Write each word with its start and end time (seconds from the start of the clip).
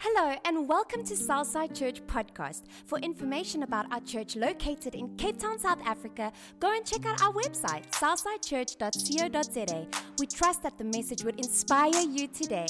Hello, 0.00 0.32
and 0.44 0.68
welcome 0.68 1.02
to 1.02 1.16
Southside 1.16 1.74
Church 1.74 2.00
Podcast. 2.06 2.62
For 2.86 2.98
information 2.98 3.64
about 3.64 3.92
our 3.92 3.98
church 4.02 4.36
located 4.36 4.94
in 4.94 5.16
Cape 5.16 5.40
Town, 5.40 5.58
South 5.58 5.80
Africa, 5.84 6.32
go 6.60 6.72
and 6.72 6.86
check 6.86 7.04
out 7.04 7.20
our 7.20 7.32
website, 7.32 7.90
southsidechurch.co.za. 7.90 9.86
We 10.20 10.26
trust 10.28 10.62
that 10.62 10.78
the 10.78 10.84
message 10.84 11.24
would 11.24 11.36
inspire 11.40 12.00
you 12.00 12.28
today. 12.28 12.66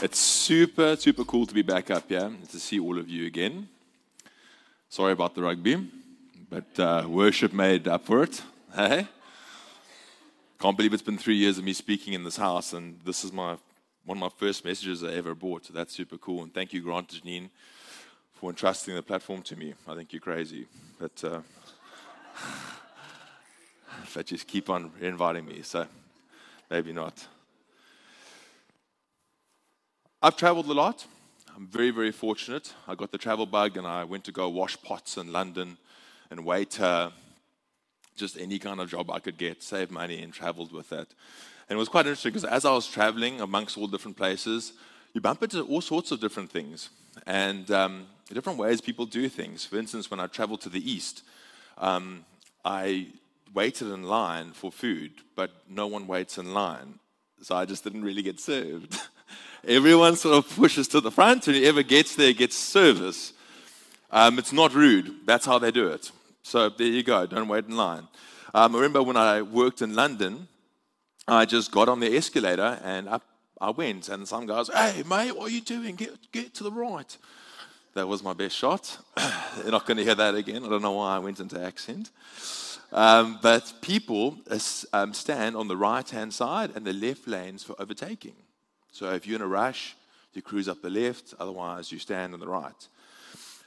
It's 0.00 0.18
super, 0.18 0.96
super 0.96 1.24
cool 1.24 1.44
to 1.44 1.52
be 1.52 1.60
back 1.60 1.90
up 1.90 2.08
here 2.08 2.32
to 2.50 2.58
see 2.58 2.80
all 2.80 2.98
of 2.98 3.10
you 3.10 3.26
again. 3.26 3.68
Sorry 4.88 5.12
about 5.12 5.34
the 5.34 5.42
rugby, 5.42 5.86
but 6.48 6.80
uh, 6.80 7.04
worship 7.06 7.52
made 7.52 7.86
up 7.86 8.06
for 8.06 8.22
it. 8.22 8.40
Hey? 8.74 9.06
Can't 10.58 10.78
believe 10.78 10.94
it's 10.94 11.02
been 11.02 11.18
three 11.18 11.36
years 11.36 11.58
of 11.58 11.64
me 11.64 11.74
speaking 11.74 12.14
in 12.14 12.24
this 12.24 12.38
house, 12.38 12.72
and 12.72 12.98
this 13.04 13.22
is 13.22 13.34
my 13.34 13.58
one 14.10 14.16
of 14.16 14.22
my 14.22 14.38
first 14.44 14.64
messages 14.64 15.04
I 15.04 15.12
ever 15.12 15.36
bought. 15.36 15.66
So 15.66 15.72
that's 15.72 15.94
super 15.94 16.18
cool. 16.18 16.42
And 16.42 16.52
thank 16.52 16.72
you, 16.72 16.80
Grant 16.80 17.10
Janine, 17.10 17.48
for 18.32 18.50
entrusting 18.50 18.92
the 18.96 19.04
platform 19.04 19.40
to 19.42 19.54
me. 19.54 19.72
I 19.86 19.94
think 19.94 20.12
you're 20.12 20.18
crazy, 20.18 20.66
but 20.98 21.22
uh, 21.22 21.38
but 24.12 24.26
just 24.26 24.48
keep 24.48 24.68
on 24.68 24.90
inviting 25.00 25.46
me. 25.46 25.62
So 25.62 25.86
maybe 26.68 26.92
not. 26.92 27.24
I've 30.20 30.36
traveled 30.36 30.66
a 30.66 30.74
lot. 30.74 31.06
I'm 31.56 31.68
very, 31.68 31.92
very 31.92 32.10
fortunate. 32.10 32.74
I 32.88 32.96
got 32.96 33.12
the 33.12 33.18
travel 33.18 33.46
bug 33.46 33.76
and 33.76 33.86
I 33.86 34.02
went 34.02 34.24
to 34.24 34.32
go 34.32 34.48
wash 34.48 34.76
pots 34.82 35.18
in 35.18 35.30
London 35.30 35.78
and 36.32 36.44
wait 36.44 36.80
just 38.16 38.36
any 38.36 38.58
kind 38.58 38.80
of 38.80 38.90
job 38.90 39.08
I 39.08 39.20
could 39.20 39.38
get, 39.38 39.62
save 39.62 39.92
money, 39.92 40.20
and 40.20 40.32
traveled 40.32 40.72
with 40.72 40.88
that. 40.88 41.06
And 41.70 41.76
it 41.76 41.78
was 41.78 41.88
quite 41.88 42.06
interesting 42.06 42.32
because 42.32 42.44
as 42.44 42.64
I 42.64 42.72
was 42.72 42.88
traveling 42.88 43.40
amongst 43.40 43.78
all 43.78 43.86
different 43.86 44.16
places, 44.16 44.72
you 45.14 45.20
bump 45.20 45.40
into 45.44 45.62
all 45.62 45.80
sorts 45.80 46.10
of 46.10 46.20
different 46.20 46.50
things 46.50 46.90
and 47.28 47.70
um, 47.70 48.06
different 48.28 48.58
ways 48.58 48.80
people 48.80 49.06
do 49.06 49.28
things. 49.28 49.64
For 49.64 49.78
instance, 49.78 50.10
when 50.10 50.18
I 50.18 50.26
traveled 50.26 50.62
to 50.62 50.68
the 50.68 50.90
east, 50.90 51.22
um, 51.78 52.24
I 52.64 53.06
waited 53.54 53.86
in 53.86 54.02
line 54.02 54.50
for 54.50 54.72
food, 54.72 55.12
but 55.36 55.52
no 55.68 55.86
one 55.86 56.08
waits 56.08 56.38
in 56.38 56.52
line. 56.52 56.98
So 57.40 57.54
I 57.54 57.66
just 57.66 57.84
didn't 57.84 58.02
really 58.02 58.22
get 58.22 58.40
served. 58.40 58.98
Everyone 59.64 60.16
sort 60.16 60.44
of 60.44 60.56
pushes 60.56 60.88
to 60.88 61.00
the 61.00 61.12
front, 61.12 61.46
and 61.46 61.56
whoever 61.56 61.84
gets 61.84 62.16
there 62.16 62.32
gets 62.32 62.56
service. 62.56 63.32
Um, 64.10 64.40
it's 64.40 64.52
not 64.52 64.74
rude. 64.74 65.24
That's 65.24 65.46
how 65.46 65.60
they 65.60 65.70
do 65.70 65.86
it. 65.86 66.10
So 66.42 66.68
there 66.68 66.88
you 66.88 67.04
go. 67.04 67.26
Don't 67.26 67.46
wait 67.46 67.66
in 67.66 67.76
line. 67.76 68.08
Um, 68.52 68.74
I 68.74 68.78
remember 68.78 69.04
when 69.04 69.16
I 69.16 69.42
worked 69.42 69.82
in 69.82 69.94
London, 69.94 70.48
I 71.30 71.44
just 71.44 71.70
got 71.70 71.88
on 71.88 72.00
the 72.00 72.16
escalator 72.16 72.80
and 72.82 73.08
up 73.08 73.22
I 73.60 73.70
went. 73.70 74.08
And 74.08 74.26
some 74.26 74.46
guys, 74.46 74.68
hey, 74.68 75.02
mate, 75.06 75.36
what 75.36 75.50
are 75.50 75.54
you 75.54 75.60
doing? 75.60 75.94
Get, 75.94 76.32
get 76.32 76.54
to 76.54 76.64
the 76.64 76.72
right. 76.72 77.16
That 77.94 78.08
was 78.08 78.22
my 78.22 78.32
best 78.32 78.56
shot. 78.56 78.98
You're 79.62 79.70
not 79.70 79.86
going 79.86 79.98
to 79.98 80.04
hear 80.04 80.14
that 80.14 80.34
again. 80.34 80.64
I 80.64 80.68
don't 80.68 80.82
know 80.82 80.92
why 80.92 81.16
I 81.16 81.18
went 81.18 81.40
into 81.40 81.60
accent. 81.60 82.10
Um, 82.92 83.38
but 83.42 83.72
people 83.80 84.38
um, 84.92 85.12
stand 85.12 85.56
on 85.56 85.68
the 85.68 85.76
right 85.76 86.08
hand 86.08 86.32
side 86.32 86.70
and 86.74 86.84
the 86.86 86.92
left 86.92 87.28
lanes 87.28 87.62
for 87.62 87.76
overtaking. 87.78 88.34
So 88.90 89.10
if 89.10 89.26
you're 89.26 89.36
in 89.36 89.42
a 89.42 89.46
rush, 89.46 89.94
you 90.32 90.42
cruise 90.42 90.68
up 90.68 90.80
the 90.82 90.90
left, 90.90 91.34
otherwise, 91.38 91.92
you 91.92 91.98
stand 91.98 92.34
on 92.34 92.40
the 92.40 92.48
right. 92.48 92.88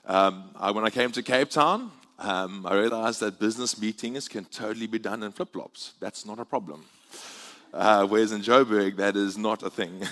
Um, 0.06 0.50
I, 0.56 0.72
when 0.72 0.86
I 0.86 0.90
came 0.90 1.12
to 1.12 1.24
Cape 1.24 1.50
Town, 1.50 1.92
um, 2.20 2.66
I 2.66 2.74
realized 2.76 3.20
that 3.22 3.40
business 3.40 3.80
meetings 3.80 4.28
can 4.28 4.46
totally 4.46 4.88
be 4.88 5.00
done 5.00 5.24
in 5.24 5.32
flip 5.32 5.54
flops. 5.54 5.94
That's 6.00 6.26
not 6.26 6.40
a 6.40 6.46
problem. 6.46 6.86
Uh, 7.74 8.06
whereas 8.06 8.32
in 8.32 8.42
Joburg, 8.42 8.98
that 8.98 9.16
is 9.16 9.36
not 9.36 9.64
a 9.64 9.70
thing. 9.70 10.04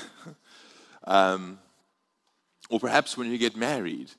um, 1.03 1.59
or 2.71 2.79
perhaps 2.79 3.15
when 3.15 3.29
you 3.29 3.37
get 3.37 3.55
married, 3.55 4.09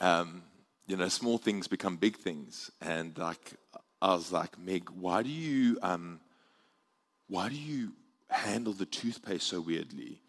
um, 0.00 0.42
you 0.88 0.96
know, 0.96 1.08
small 1.08 1.38
things 1.38 1.68
become 1.68 1.96
big 1.96 2.16
things. 2.16 2.70
And 2.80 3.16
like, 3.16 3.54
I 4.02 4.14
was 4.14 4.32
like, 4.32 4.58
Meg, 4.58 4.90
why 4.90 5.22
do 5.22 5.30
you, 5.30 5.78
um, 5.82 6.20
why 7.28 7.48
do 7.48 7.54
you 7.54 7.92
handle 8.28 8.72
the 8.72 8.86
toothpaste 8.86 9.46
so 9.46 9.60
weirdly? 9.60 10.20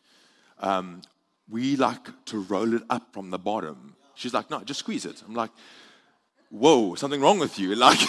Um, 0.59 1.01
we 1.49 1.75
like 1.75 2.25
to 2.25 2.39
roll 2.39 2.73
it 2.75 2.83
up 2.89 3.13
from 3.13 3.31
the 3.31 3.39
bottom. 3.39 3.95
She's 4.13 4.33
like, 4.33 4.51
no, 4.51 4.61
just 4.63 4.79
squeeze 4.79 5.05
it. 5.05 5.23
I'm 5.27 5.33
like, 5.33 5.51
whoa, 6.49 6.95
something 6.95 7.21
wrong 7.21 7.39
with 7.39 7.57
you. 7.59 7.75
Like, 7.75 8.07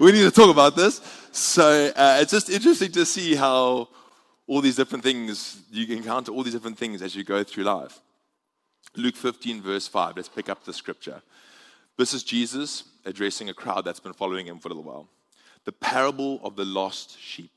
we 0.00 0.12
need 0.12 0.22
to 0.22 0.30
talk 0.30 0.50
about 0.50 0.76
this. 0.76 1.00
So 1.32 1.92
uh, 1.96 2.18
it's 2.20 2.32
just 2.32 2.50
interesting 2.50 2.92
to 2.92 3.04
see 3.04 3.34
how 3.34 3.88
all 4.46 4.60
these 4.60 4.76
different 4.76 5.02
things, 5.02 5.62
you 5.70 5.96
encounter 5.96 6.32
all 6.32 6.42
these 6.42 6.52
different 6.52 6.78
things 6.78 7.02
as 7.02 7.16
you 7.16 7.24
go 7.24 7.42
through 7.42 7.64
life. 7.64 8.00
Luke 8.96 9.16
15, 9.16 9.62
verse 9.62 9.88
5. 9.88 10.16
Let's 10.16 10.28
pick 10.28 10.48
up 10.48 10.64
the 10.64 10.72
scripture. 10.72 11.22
This 11.96 12.12
is 12.12 12.22
Jesus 12.22 12.84
addressing 13.04 13.48
a 13.48 13.54
crowd 13.54 13.84
that's 13.84 14.00
been 14.00 14.12
following 14.12 14.46
him 14.46 14.58
for 14.58 14.68
a 14.68 14.72
little 14.72 14.90
while. 14.90 15.08
The 15.64 15.72
parable 15.72 16.40
of 16.42 16.56
the 16.56 16.64
lost 16.64 17.18
sheep. 17.20 17.50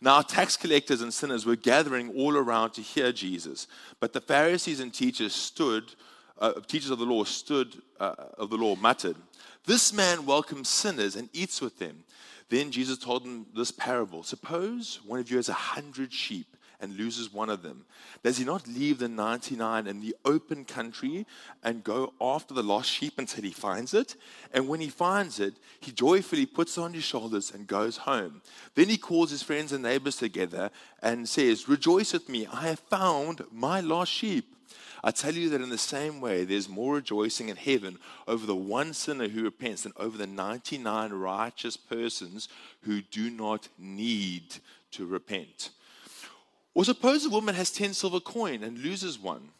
Now, 0.00 0.20
tax 0.20 0.56
collectors 0.56 1.00
and 1.00 1.12
sinners 1.12 1.46
were 1.46 1.56
gathering 1.56 2.12
all 2.16 2.36
around 2.36 2.72
to 2.72 2.82
hear 2.82 3.12
Jesus, 3.12 3.66
but 4.00 4.12
the 4.12 4.20
Pharisees 4.20 4.80
and 4.80 4.92
teachers 4.92 5.34
stood, 5.34 5.94
uh, 6.38 6.52
teachers 6.66 6.90
of 6.90 6.98
the 6.98 7.04
law 7.04 7.24
stood, 7.24 7.80
uh, 8.00 8.14
of 8.38 8.50
the 8.50 8.56
law 8.56 8.76
muttered, 8.76 9.16
this 9.64 9.92
man 9.92 10.26
welcomes 10.26 10.68
sinners 10.68 11.16
and 11.16 11.28
eats 11.32 11.60
with 11.60 11.78
them. 11.78 12.04
Then 12.48 12.70
Jesus 12.70 12.98
told 12.98 13.24
them 13.24 13.46
this 13.54 13.70
parable 13.70 14.22
Suppose 14.22 15.00
one 15.04 15.18
of 15.18 15.30
you 15.30 15.36
has 15.36 15.48
a 15.48 15.54
hundred 15.54 16.12
sheep 16.12 16.56
and 16.80 16.96
loses 16.96 17.32
one 17.32 17.48
of 17.48 17.62
them. 17.62 17.84
Does 18.22 18.38
he 18.38 18.44
not 18.44 18.68
leave 18.68 18.98
the 18.98 19.08
99 19.08 19.86
in 19.86 20.00
the 20.00 20.14
open 20.24 20.64
country 20.64 21.26
and 21.62 21.82
go 21.82 22.12
after 22.20 22.54
the 22.54 22.62
lost 22.62 22.90
sheep 22.90 23.18
until 23.18 23.44
he 23.44 23.50
finds 23.50 23.94
it? 23.94 24.16
And 24.52 24.68
when 24.68 24.80
he 24.80 24.88
finds 24.88 25.40
it, 25.40 25.54
he 25.80 25.92
joyfully 25.92 26.46
puts 26.46 26.76
it 26.76 26.82
on 26.82 26.92
his 26.92 27.04
shoulders 27.04 27.52
and 27.52 27.66
goes 27.66 27.96
home. 27.98 28.42
Then 28.74 28.88
he 28.88 28.98
calls 28.98 29.30
his 29.30 29.42
friends 29.42 29.72
and 29.72 29.82
neighbors 29.82 30.16
together 30.16 30.70
and 31.02 31.28
says, 31.28 31.68
Rejoice 31.68 32.12
with 32.12 32.28
me, 32.28 32.46
I 32.46 32.68
have 32.68 32.80
found 32.80 33.44
my 33.50 33.80
lost 33.80 34.12
sheep. 34.12 34.55
I 35.04 35.10
tell 35.10 35.34
you 35.34 35.48
that 35.50 35.60
in 35.60 35.70
the 35.70 35.78
same 35.78 36.20
way, 36.20 36.44
there's 36.44 36.68
more 36.68 36.94
rejoicing 36.94 37.48
in 37.48 37.56
heaven 37.56 37.98
over 38.26 38.46
the 38.46 38.56
one 38.56 38.92
sinner 38.94 39.28
who 39.28 39.44
repents 39.44 39.82
than 39.82 39.92
over 39.96 40.18
the 40.18 40.26
99 40.26 41.12
righteous 41.12 41.76
persons 41.76 42.48
who 42.82 43.02
do 43.02 43.30
not 43.30 43.68
need 43.78 44.56
to 44.92 45.06
repent. 45.06 45.70
Or 46.74 46.84
suppose 46.84 47.24
a 47.24 47.30
woman 47.30 47.54
has 47.54 47.70
10 47.70 47.94
silver 47.94 48.20
coin 48.20 48.62
and 48.62 48.78
loses 48.78 49.18
one. 49.18 49.50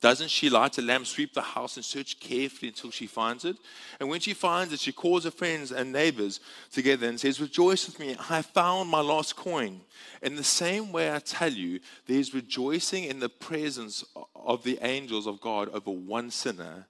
Doesn't 0.00 0.30
she 0.30 0.48
light 0.48 0.78
a 0.78 0.82
lamp, 0.82 1.06
sweep 1.06 1.34
the 1.34 1.42
house, 1.42 1.76
and 1.76 1.84
search 1.84 2.18
carefully 2.18 2.68
until 2.68 2.90
she 2.90 3.06
finds 3.06 3.44
it? 3.44 3.56
And 3.98 4.08
when 4.08 4.20
she 4.20 4.32
finds 4.32 4.72
it, 4.72 4.80
she 4.80 4.92
calls 4.92 5.24
her 5.24 5.30
friends 5.30 5.72
and 5.72 5.92
neighbors 5.92 6.40
together 6.72 7.06
and 7.06 7.20
says, 7.20 7.38
Rejoice 7.38 7.86
with 7.86 8.00
me, 8.00 8.16
I 8.18 8.36
have 8.36 8.46
found 8.46 8.88
my 8.88 9.00
lost 9.00 9.36
coin. 9.36 9.82
In 10.22 10.36
the 10.36 10.44
same 10.44 10.90
way, 10.90 11.14
I 11.14 11.18
tell 11.18 11.52
you, 11.52 11.80
there's 12.06 12.32
rejoicing 12.32 13.04
in 13.04 13.20
the 13.20 13.28
presence 13.28 14.02
of 14.34 14.62
the 14.64 14.78
angels 14.80 15.26
of 15.26 15.38
God 15.40 15.68
over 15.68 15.90
one 15.90 16.30
sinner 16.30 16.86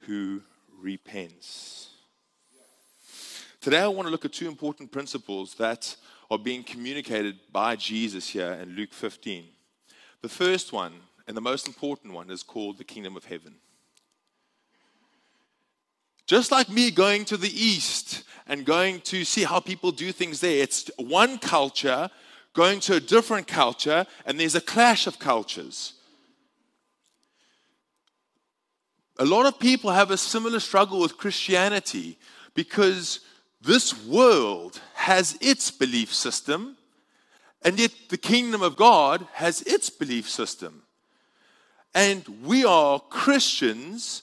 who 0.00 0.42
repents. 0.80 1.90
Today, 3.60 3.80
I 3.80 3.88
want 3.88 4.06
to 4.06 4.10
look 4.10 4.24
at 4.24 4.32
two 4.32 4.48
important 4.48 4.90
principles 4.90 5.54
that 5.54 5.94
are 6.32 6.38
being 6.38 6.64
communicated 6.64 7.38
by 7.52 7.76
Jesus 7.76 8.28
here 8.28 8.58
in 8.60 8.70
Luke 8.70 8.92
15. 8.92 9.44
The 10.22 10.28
first 10.28 10.72
one 10.72 10.94
and 11.26 11.36
the 11.36 11.40
most 11.40 11.66
important 11.66 12.12
one 12.12 12.30
is 12.30 12.42
called 12.42 12.78
the 12.78 12.84
kingdom 12.84 13.16
of 13.16 13.24
heaven. 13.24 13.56
Just 16.26 16.52
like 16.52 16.68
me 16.68 16.90
going 16.90 17.24
to 17.26 17.36
the 17.36 17.50
east 17.50 18.22
and 18.46 18.64
going 18.64 19.00
to 19.00 19.24
see 19.24 19.44
how 19.44 19.60
people 19.60 19.90
do 19.90 20.12
things 20.12 20.40
there, 20.40 20.62
it's 20.62 20.90
one 20.96 21.38
culture 21.38 22.10
going 22.52 22.80
to 22.80 22.94
a 22.94 23.00
different 23.00 23.46
culture, 23.46 24.06
and 24.26 24.38
there's 24.38 24.54
a 24.54 24.60
clash 24.60 25.06
of 25.06 25.18
cultures. 25.18 25.94
A 29.18 29.24
lot 29.24 29.46
of 29.46 29.58
people 29.58 29.90
have 29.90 30.10
a 30.10 30.16
similar 30.16 30.60
struggle 30.60 31.00
with 31.00 31.18
Christianity 31.18 32.18
because 32.54 33.20
this 33.60 34.04
world 34.06 34.80
has 34.94 35.36
its 35.40 35.70
belief 35.70 36.12
system, 36.12 36.76
and 37.62 37.78
yet 37.78 37.92
the 38.08 38.18
kingdom 38.18 38.62
of 38.62 38.76
God 38.76 39.26
has 39.34 39.62
its 39.62 39.90
belief 39.90 40.28
system. 40.28 40.82
And 41.94 42.24
we 42.44 42.64
are 42.64 43.00
Christians, 43.00 44.22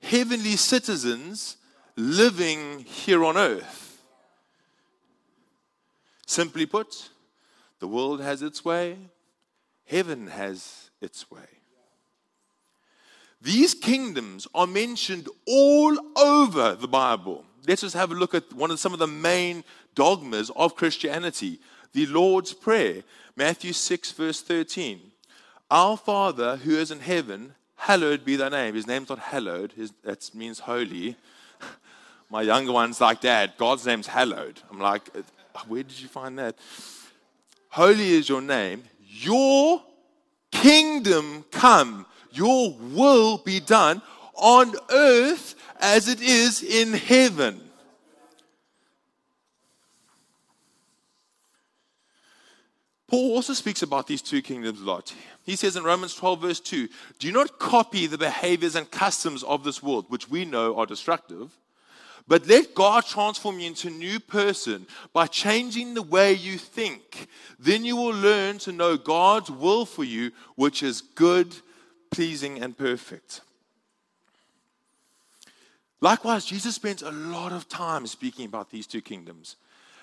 heavenly 0.00 0.56
citizens, 0.56 1.56
living 1.96 2.80
here 2.80 3.24
on 3.24 3.36
earth. 3.36 4.02
Simply 6.26 6.66
put, 6.66 7.10
the 7.78 7.86
world 7.86 8.20
has 8.20 8.42
its 8.42 8.64
way, 8.64 8.96
heaven 9.86 10.26
has 10.28 10.90
its 11.00 11.30
way. 11.30 11.40
These 13.40 13.74
kingdoms 13.74 14.46
are 14.54 14.66
mentioned 14.66 15.28
all 15.46 15.98
over 16.16 16.74
the 16.74 16.88
Bible. 16.88 17.44
Let's 17.66 17.82
just 17.82 17.94
have 17.94 18.10
a 18.10 18.14
look 18.14 18.34
at 18.34 18.52
one 18.52 18.70
of 18.70 18.80
some 18.80 18.92
of 18.92 18.98
the 18.98 19.06
main 19.06 19.64
dogmas 19.94 20.50
of 20.56 20.76
Christianity 20.76 21.60
the 21.92 22.06
Lord's 22.06 22.54
Prayer, 22.54 23.02
Matthew 23.36 23.74
6, 23.74 24.12
verse 24.12 24.40
13. 24.40 25.11
Our 25.72 25.96
Father 25.96 26.56
who 26.56 26.72
is 26.72 26.90
in 26.90 27.00
heaven, 27.00 27.54
hallowed 27.76 28.26
be 28.26 28.36
thy 28.36 28.50
name. 28.50 28.74
His 28.74 28.86
name's 28.86 29.08
not 29.08 29.18
hallowed, 29.18 29.72
that 30.04 30.30
means 30.34 30.58
holy. 30.58 31.16
My 32.30 32.42
younger 32.42 32.72
one's 32.72 33.00
like, 33.00 33.22
Dad, 33.22 33.54
God's 33.56 33.86
name's 33.86 34.06
hallowed. 34.06 34.60
I'm 34.70 34.78
like, 34.78 35.08
where 35.68 35.82
did 35.82 35.98
you 35.98 36.08
find 36.08 36.38
that? 36.38 36.56
Holy 37.70 38.10
is 38.10 38.28
your 38.28 38.42
name. 38.42 38.84
Your 39.00 39.82
kingdom 40.50 41.46
come. 41.50 42.04
Your 42.32 42.74
will 42.74 43.38
be 43.38 43.58
done 43.58 44.02
on 44.34 44.74
earth 44.90 45.54
as 45.80 46.06
it 46.06 46.20
is 46.20 46.62
in 46.62 46.92
heaven. 46.92 47.62
Paul 53.12 53.34
also 53.34 53.52
speaks 53.52 53.82
about 53.82 54.06
these 54.06 54.22
two 54.22 54.40
kingdoms 54.40 54.80
a 54.80 54.84
lot. 54.84 55.14
He 55.44 55.54
says 55.54 55.76
in 55.76 55.84
Romans 55.84 56.14
12, 56.14 56.40
verse 56.40 56.60
2 56.60 56.88
Do 57.18 57.30
not 57.30 57.58
copy 57.58 58.06
the 58.06 58.16
behaviors 58.16 58.74
and 58.74 58.90
customs 58.90 59.42
of 59.42 59.64
this 59.64 59.82
world, 59.82 60.06
which 60.08 60.30
we 60.30 60.46
know 60.46 60.78
are 60.78 60.86
destructive, 60.86 61.50
but 62.26 62.46
let 62.46 62.74
God 62.74 63.04
transform 63.04 63.60
you 63.60 63.66
into 63.66 63.88
a 63.88 63.90
new 63.90 64.18
person 64.18 64.86
by 65.12 65.26
changing 65.26 65.92
the 65.92 66.00
way 66.00 66.32
you 66.32 66.56
think. 66.56 67.26
Then 67.58 67.84
you 67.84 67.96
will 67.96 68.14
learn 68.14 68.56
to 68.60 68.72
know 68.72 68.96
God's 68.96 69.50
will 69.50 69.84
for 69.84 70.04
you, 70.04 70.32
which 70.54 70.82
is 70.82 71.02
good, 71.02 71.54
pleasing, 72.10 72.62
and 72.62 72.78
perfect. 72.78 73.42
Likewise, 76.00 76.46
Jesus 76.46 76.76
spends 76.76 77.02
a 77.02 77.10
lot 77.10 77.52
of 77.52 77.68
time 77.68 78.06
speaking 78.06 78.46
about 78.46 78.70
these 78.70 78.86
two 78.86 79.02
kingdoms. 79.02 79.56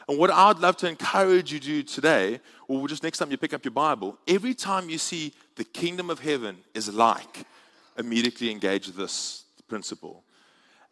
And 0.09 0.17
what 0.17 0.31
I'd 0.31 0.57
love 0.57 0.75
to 0.77 0.89
encourage 0.89 1.53
you 1.53 1.59
to 1.59 1.65
do 1.65 1.83
today, 1.83 2.39
or 2.67 2.87
just 2.87 3.03
next 3.03 3.19
time 3.19 3.29
you 3.29 3.37
pick 3.37 3.53
up 3.53 3.63
your 3.63 3.71
Bible, 3.71 4.17
every 4.27 4.55
time 4.55 4.89
you 4.89 4.97
see 4.97 5.33
the 5.55 5.63
kingdom 5.63 6.09
of 6.09 6.19
heaven 6.19 6.57
is 6.73 6.91
like, 6.91 7.45
immediately 7.95 8.49
engage 8.49 8.87
this 8.87 9.43
principle. 9.67 10.23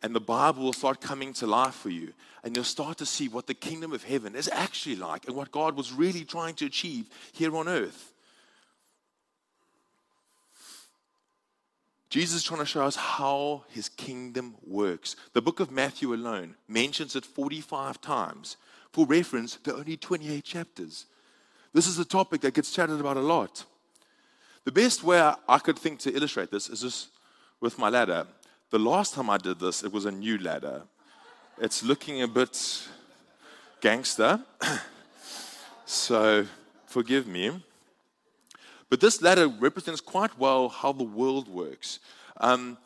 And 0.04 0.14
the 0.14 0.20
Bible 0.20 0.66
will 0.66 0.72
start 0.72 1.02
coming 1.02 1.34
to 1.34 1.48
life 1.48 1.74
for 1.74 1.90
you. 1.90 2.14
And 2.44 2.56
you'll 2.56 2.64
start 2.64 3.00
to 3.00 3.08
see 3.08 3.28
what 3.28 3.48
the 3.48 3.56
kingdom 3.56 3.92
of 3.92 4.04
heaven 4.04 4.36
is 4.36 4.48
actually 4.54 4.98
like 4.98 5.26
and 5.26 5.36
what 5.36 5.52
God 5.52 5.76
was 5.76 5.92
really 5.92 6.24
trying 6.24 6.54
to 6.54 6.68
achieve 6.68 7.10
here 7.32 7.58
on 7.58 7.68
earth. 7.68 8.14
Jesus 12.12 12.36
is 12.38 12.44
trying 12.44 12.60
to 12.60 12.68
show 12.68 12.86
us 12.86 12.96
how 12.96 13.64
his 13.70 13.90
kingdom 13.90 14.58
works. 14.64 15.16
The 15.34 15.42
book 15.42 15.60
of 15.60 15.72
Matthew 15.72 16.14
alone 16.14 16.54
mentions 16.68 17.16
it 17.16 17.26
45 17.26 18.00
times. 18.00 18.58
For 18.92 19.06
reference, 19.06 19.58
there 19.64 19.74
are 19.74 19.78
only 19.78 19.98
28 19.98 20.44
chapters. 20.44 21.06
This 21.74 21.88
is 21.88 22.00
a 22.00 22.06
topic 22.06 22.42
that 22.42 22.54
gets 22.54 22.72
chatted 22.72 23.00
about 23.00 23.18
a 23.18 23.22
lot. 23.22 23.66
The 24.64 24.72
best 24.72 25.04
way 25.04 25.20
I 25.48 25.60
could 25.60 25.78
think 25.78 26.00
to 26.00 26.14
illustrate 26.14 26.52
this 26.52 26.70
is 26.70 26.82
just 26.82 27.10
with 27.60 27.78
my 27.78 27.90
ladder. 27.90 28.28
The 28.70 28.80
last 28.80 29.14
time 29.14 29.30
I 29.30 29.38
did 29.38 29.60
this, 29.60 29.84
it 29.84 29.92
was 29.92 30.06
a 30.06 30.12
new 30.12 30.38
ladder. 30.38 30.84
It's 31.60 31.84
looking 31.84 32.22
a 32.22 32.28
bit 32.28 32.88
gangster, 33.80 34.42
so 35.86 36.46
forgive 36.86 37.28
me. 37.28 37.64
But 38.90 39.00
this 39.00 39.22
ladder 39.22 39.48
represents 39.48 40.02
quite 40.02 40.38
well 40.38 40.70
how 40.70 40.92
the 40.92 41.04
world 41.04 41.48
works. 41.48 42.00
Um, 42.38 42.78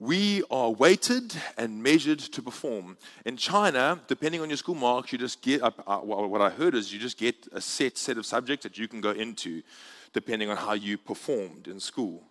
we 0.00 0.44
are 0.50 0.70
weighted 0.70 1.34
and 1.56 1.82
measured 1.82 2.20
to 2.20 2.40
perform. 2.40 2.96
In 3.24 3.36
China, 3.36 4.00
depending 4.06 4.40
on 4.40 4.48
your 4.48 4.56
school 4.56 4.76
marks, 4.76 5.12
you 5.12 5.18
just 5.18 5.42
get, 5.42 5.60
uh, 5.60 5.70
uh, 5.86 5.98
what 5.98 6.40
I 6.40 6.50
heard 6.50 6.74
is 6.74 6.92
you 6.92 7.00
just 7.00 7.18
get 7.18 7.34
a 7.52 7.60
set 7.60 7.98
set 7.98 8.16
of 8.16 8.24
subjects 8.24 8.62
that 8.62 8.78
you 8.78 8.86
can 8.86 9.00
go 9.00 9.10
into 9.10 9.62
depending 10.12 10.50
on 10.50 10.56
how 10.56 10.72
you 10.72 10.98
performed 10.98 11.66
in 11.66 11.80
school. 11.80 12.22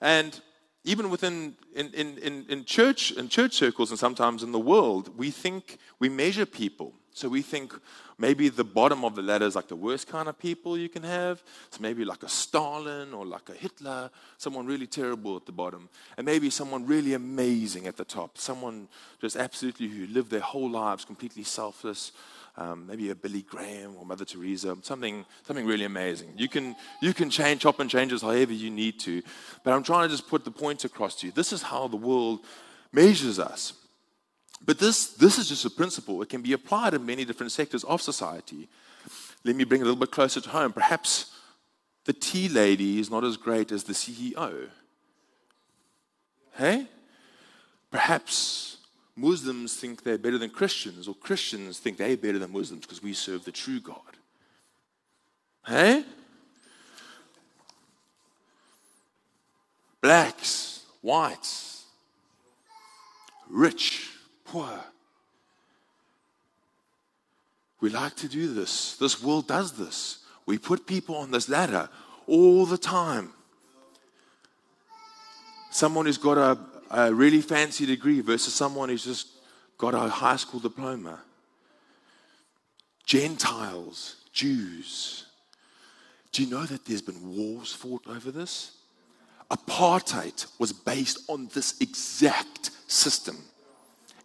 And 0.00 0.40
even 0.84 1.10
within 1.10 1.56
in, 1.74 1.92
in, 1.92 2.18
in, 2.18 2.46
in 2.48 2.64
church 2.64 3.12
in 3.12 3.28
church 3.28 3.54
circles 3.54 3.90
and 3.90 3.98
sometimes 3.98 4.42
in 4.42 4.52
the 4.52 4.60
world, 4.60 5.16
we 5.16 5.30
think 5.30 5.78
we 5.98 6.08
measure 6.08 6.46
people. 6.46 6.94
So 7.14 7.28
we 7.28 7.42
think 7.42 7.74
maybe 8.18 8.48
the 8.48 8.64
bottom 8.64 9.04
of 9.04 9.14
the 9.14 9.22
ladder 9.22 9.44
is 9.44 9.54
like 9.54 9.68
the 9.68 9.76
worst 9.76 10.08
kind 10.08 10.28
of 10.28 10.38
people 10.38 10.78
you 10.78 10.88
can 10.88 11.02
have. 11.02 11.42
So 11.70 11.80
maybe 11.80 12.04
like 12.04 12.22
a 12.22 12.28
Stalin 12.28 13.12
or 13.12 13.26
like 13.26 13.48
a 13.50 13.52
Hitler, 13.54 14.10
someone 14.38 14.66
really 14.66 14.86
terrible 14.86 15.36
at 15.36 15.44
the 15.44 15.52
bottom. 15.52 15.88
And 16.16 16.24
maybe 16.24 16.48
someone 16.48 16.86
really 16.86 17.12
amazing 17.14 17.86
at 17.86 17.96
the 17.96 18.04
top. 18.04 18.38
Someone 18.38 18.88
just 19.20 19.36
absolutely 19.36 19.88
who 19.88 20.06
lived 20.06 20.30
their 20.30 20.40
whole 20.40 20.70
lives 20.70 21.04
completely 21.04 21.44
selfless. 21.44 22.12
Um, 22.56 22.86
maybe 22.86 23.08
a 23.08 23.14
Billy 23.14 23.42
Graham 23.42 23.96
or 23.98 24.04
Mother 24.04 24.26
Teresa, 24.26 24.76
something, 24.82 25.24
something 25.46 25.64
really 25.64 25.84
amazing. 25.84 26.34
You 26.36 26.48
can, 26.48 26.76
you 27.00 27.14
can 27.14 27.30
change, 27.30 27.62
chop 27.62 27.80
and 27.80 27.88
change 27.88 28.12
this 28.12 28.20
however 28.20 28.52
you 28.52 28.70
need 28.70 29.00
to. 29.00 29.22
But 29.64 29.72
I'm 29.72 29.82
trying 29.82 30.08
to 30.08 30.14
just 30.14 30.28
put 30.28 30.44
the 30.44 30.50
point 30.50 30.84
across 30.84 31.16
to 31.16 31.26
you. 31.26 31.32
This 31.32 31.52
is 31.52 31.62
how 31.62 31.88
the 31.88 31.96
world 31.96 32.40
measures 32.92 33.38
us. 33.38 33.72
But 34.64 34.78
this, 34.78 35.08
this 35.08 35.38
is 35.38 35.48
just 35.48 35.64
a 35.64 35.70
principle. 35.70 36.22
It 36.22 36.28
can 36.28 36.42
be 36.42 36.52
applied 36.52 36.94
in 36.94 37.04
many 37.04 37.24
different 37.24 37.52
sectors 37.52 37.84
of 37.84 38.00
society. 38.00 38.68
Let 39.44 39.56
me 39.56 39.64
bring 39.64 39.80
it 39.80 39.84
a 39.84 39.86
little 39.86 40.00
bit 40.00 40.12
closer 40.12 40.40
to 40.40 40.48
home. 40.48 40.72
Perhaps 40.72 41.32
the 42.04 42.12
tea 42.12 42.48
lady 42.48 43.00
is 43.00 43.10
not 43.10 43.24
as 43.24 43.36
great 43.36 43.72
as 43.72 43.84
the 43.84 43.92
CEO. 43.92 44.68
Hey? 46.56 46.86
Perhaps 47.90 48.78
Muslims 49.16 49.76
think 49.76 50.02
they're 50.02 50.18
better 50.18 50.38
than 50.38 50.50
Christians, 50.50 51.08
or 51.08 51.14
Christians 51.14 51.78
think 51.78 51.98
they're 51.98 52.16
better 52.16 52.38
than 52.38 52.52
Muslims 52.52 52.82
because 52.82 53.02
we 53.02 53.12
serve 53.12 53.44
the 53.44 53.52
true 53.52 53.80
God. 53.80 53.96
Hey? 55.66 56.04
Blacks, 60.00 60.84
whites, 61.00 61.84
rich, 63.48 64.11
We 67.80 67.90
like 67.90 68.14
to 68.16 68.28
do 68.28 68.54
this. 68.54 68.96
This 68.96 69.22
world 69.22 69.48
does 69.48 69.72
this. 69.72 70.18
We 70.46 70.58
put 70.58 70.86
people 70.86 71.16
on 71.16 71.30
this 71.30 71.48
ladder 71.48 71.88
all 72.26 72.64
the 72.64 72.78
time. 72.78 73.32
Someone 75.70 76.06
who's 76.06 76.18
got 76.18 76.38
a, 76.38 76.58
a 76.90 77.12
really 77.12 77.40
fancy 77.40 77.86
degree 77.86 78.20
versus 78.20 78.54
someone 78.54 78.88
who's 78.88 79.04
just 79.04 79.28
got 79.78 79.94
a 79.94 80.08
high 80.08 80.36
school 80.36 80.60
diploma. 80.60 81.18
Gentiles, 83.04 84.16
Jews. 84.32 85.26
Do 86.30 86.44
you 86.44 86.50
know 86.50 86.64
that 86.64 86.84
there's 86.86 87.02
been 87.02 87.36
wars 87.36 87.72
fought 87.72 88.06
over 88.08 88.30
this? 88.30 88.76
Apartheid 89.50 90.46
was 90.58 90.72
based 90.72 91.28
on 91.28 91.48
this 91.52 91.80
exact 91.80 92.70
system 92.86 93.36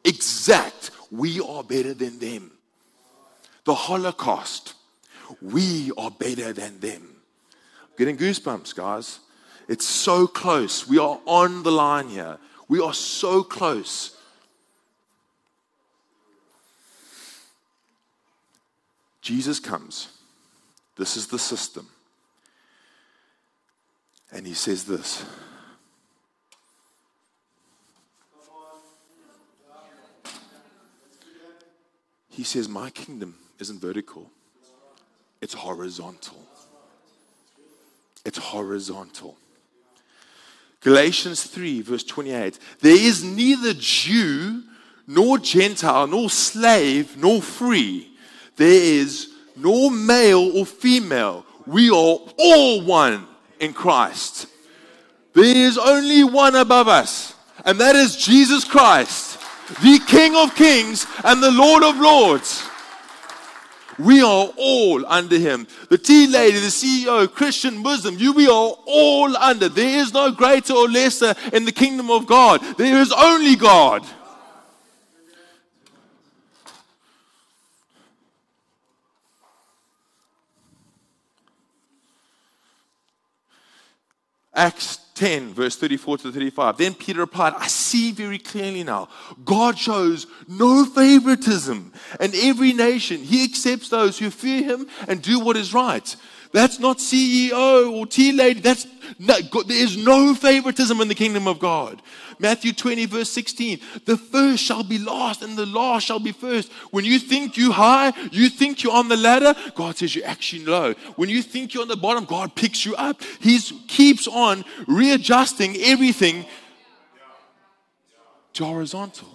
exact, 0.03 0.91
we 1.11 1.39
are 1.41 1.63
better 1.63 1.93
than 1.93 2.19
them. 2.19 2.51
The 3.65 3.75
Holocaust, 3.75 4.73
we 5.41 5.91
are 5.97 6.11
better 6.11 6.53
than 6.53 6.79
them. 6.79 7.15
Getting 7.97 8.17
goosebumps, 8.17 8.75
guys. 8.75 9.19
It's 9.67 9.85
so 9.85 10.27
close. 10.27 10.87
We 10.87 10.99
are 10.99 11.19
on 11.25 11.63
the 11.63 11.71
line 11.71 12.07
here. 12.09 12.37
We 12.69 12.79
are 12.79 12.93
so 12.93 13.43
close. 13.43 14.15
Jesus 19.21 19.59
comes. 19.59 20.07
This 20.95 21.17
is 21.17 21.27
the 21.27 21.39
system. 21.39 21.87
And 24.31 24.47
he 24.47 24.53
says 24.53 24.85
this 24.85 25.25
He 32.37 32.43
says, 32.43 32.69
My 32.69 32.91
kingdom 32.91 33.33
isn't 33.57 33.81
vertical, 33.81 34.29
it's 35.41 35.55
horizontal. 35.55 36.37
It's 38.23 38.37
horizontal. 38.37 39.35
Galatians 40.81 41.45
3, 41.45 41.81
verse 41.81 42.03
28. 42.03 42.59
There 42.81 42.95
is 42.95 43.23
neither 43.23 43.73
Jew 43.73 44.61
nor 45.07 45.39
Gentile, 45.39 46.05
nor 46.05 46.29
slave, 46.29 47.17
nor 47.17 47.41
free. 47.41 48.11
There 48.55 48.69
is 48.69 49.33
nor 49.55 49.89
male 49.89 50.55
or 50.59 50.67
female. 50.67 51.43
We 51.65 51.89
are 51.89 52.19
all 52.37 52.81
one 52.81 53.25
in 53.59 53.73
Christ. 53.73 54.45
There 55.33 55.43
is 55.43 55.79
only 55.79 56.23
one 56.23 56.53
above 56.53 56.87
us, 56.87 57.33
and 57.65 57.79
that 57.79 57.95
is 57.95 58.15
Jesus 58.15 58.63
Christ 58.63 59.26
the 59.81 59.99
King 60.07 60.35
of 60.35 60.55
Kings 60.55 61.05
and 61.23 61.41
the 61.41 61.51
Lord 61.51 61.83
of 61.83 61.97
Lords. 61.97 62.67
We 63.99 64.21
are 64.21 64.51
all 64.55 65.05
under 65.07 65.39
him. 65.39 65.67
The 65.89 65.97
tea 65.97 66.27
lady, 66.27 66.59
the 66.59 66.67
CEO, 66.67 67.31
Christian, 67.31 67.77
Muslim, 67.77 68.17
you, 68.17 68.31
we 68.31 68.45
are 68.45 68.75
all 68.85 69.35
under. 69.35 69.69
There 69.69 69.99
is 69.99 70.13
no 70.13 70.31
greater 70.31 70.73
or 70.73 70.87
lesser 70.87 71.33
in 71.51 71.65
the 71.65 71.71
kingdom 71.71 72.11
of 72.11 72.27
God. 72.27 72.61
There 72.77 73.01
is 73.01 73.11
only 73.11 73.55
God. 73.55 74.05
Acts 84.53 85.06
10, 85.17 85.53
verse 85.53 85.75
34 85.75 86.19
to 86.19 86.31
35. 86.31 86.77
Then 86.77 86.93
Peter 86.93 87.19
replied, 87.19 87.53
I 87.57 87.67
see 87.67 88.11
very 88.11 88.37
clearly 88.37 88.83
now. 88.83 89.09
God 89.43 89.77
shows 89.77 90.27
no 90.47 90.85
favoritism, 90.85 91.91
and 92.19 92.35
every 92.35 92.71
nation, 92.71 93.17
he 93.17 93.43
accepts 93.43 93.89
those 93.89 94.19
who 94.19 94.29
fear 94.29 94.63
him 94.63 94.87
and 95.07 95.21
do 95.21 95.39
what 95.39 95.57
is 95.57 95.73
right. 95.73 96.15
That's 96.57 96.79
not 96.79 96.97
CEO 96.97 97.91
or 97.91 98.07
tea 98.07 98.31
lady. 98.31 98.61
That's 98.61 98.87
there 99.19 99.43
is 99.69 99.95
no 99.95 100.33
favoritism 100.33 100.99
in 100.99 101.07
the 101.07 101.13
kingdom 101.13 101.47
of 101.47 101.59
God. 101.59 102.01
Matthew 102.39 102.73
20, 102.73 103.05
verse 103.05 103.29
16. 103.29 103.79
The 104.05 104.17
first 104.17 104.63
shall 104.63 104.83
be 104.83 104.97
last, 104.97 105.43
and 105.43 105.55
the 105.55 105.67
last 105.67 106.07
shall 106.07 106.19
be 106.19 106.31
first. 106.31 106.71
When 106.89 107.05
you 107.05 107.19
think 107.19 107.57
you 107.57 107.71
high, 107.71 108.11
you 108.31 108.49
think 108.49 108.81
you're 108.81 108.95
on 108.95 109.07
the 109.07 109.15
ladder, 109.15 109.53
God 109.75 109.97
says 109.97 110.15
you're 110.15 110.25
actually 110.25 110.65
low. 110.65 110.93
When 111.15 111.29
you 111.29 111.43
think 111.43 111.75
you're 111.75 111.83
on 111.83 111.89
the 111.89 111.95
bottom, 111.95 112.25
God 112.25 112.55
picks 112.55 112.87
you 112.87 112.95
up. 112.95 113.21
He 113.39 113.59
keeps 113.87 114.27
on 114.27 114.65
readjusting 114.87 115.77
everything 115.77 116.43
to 118.53 118.65
horizontal. 118.65 119.29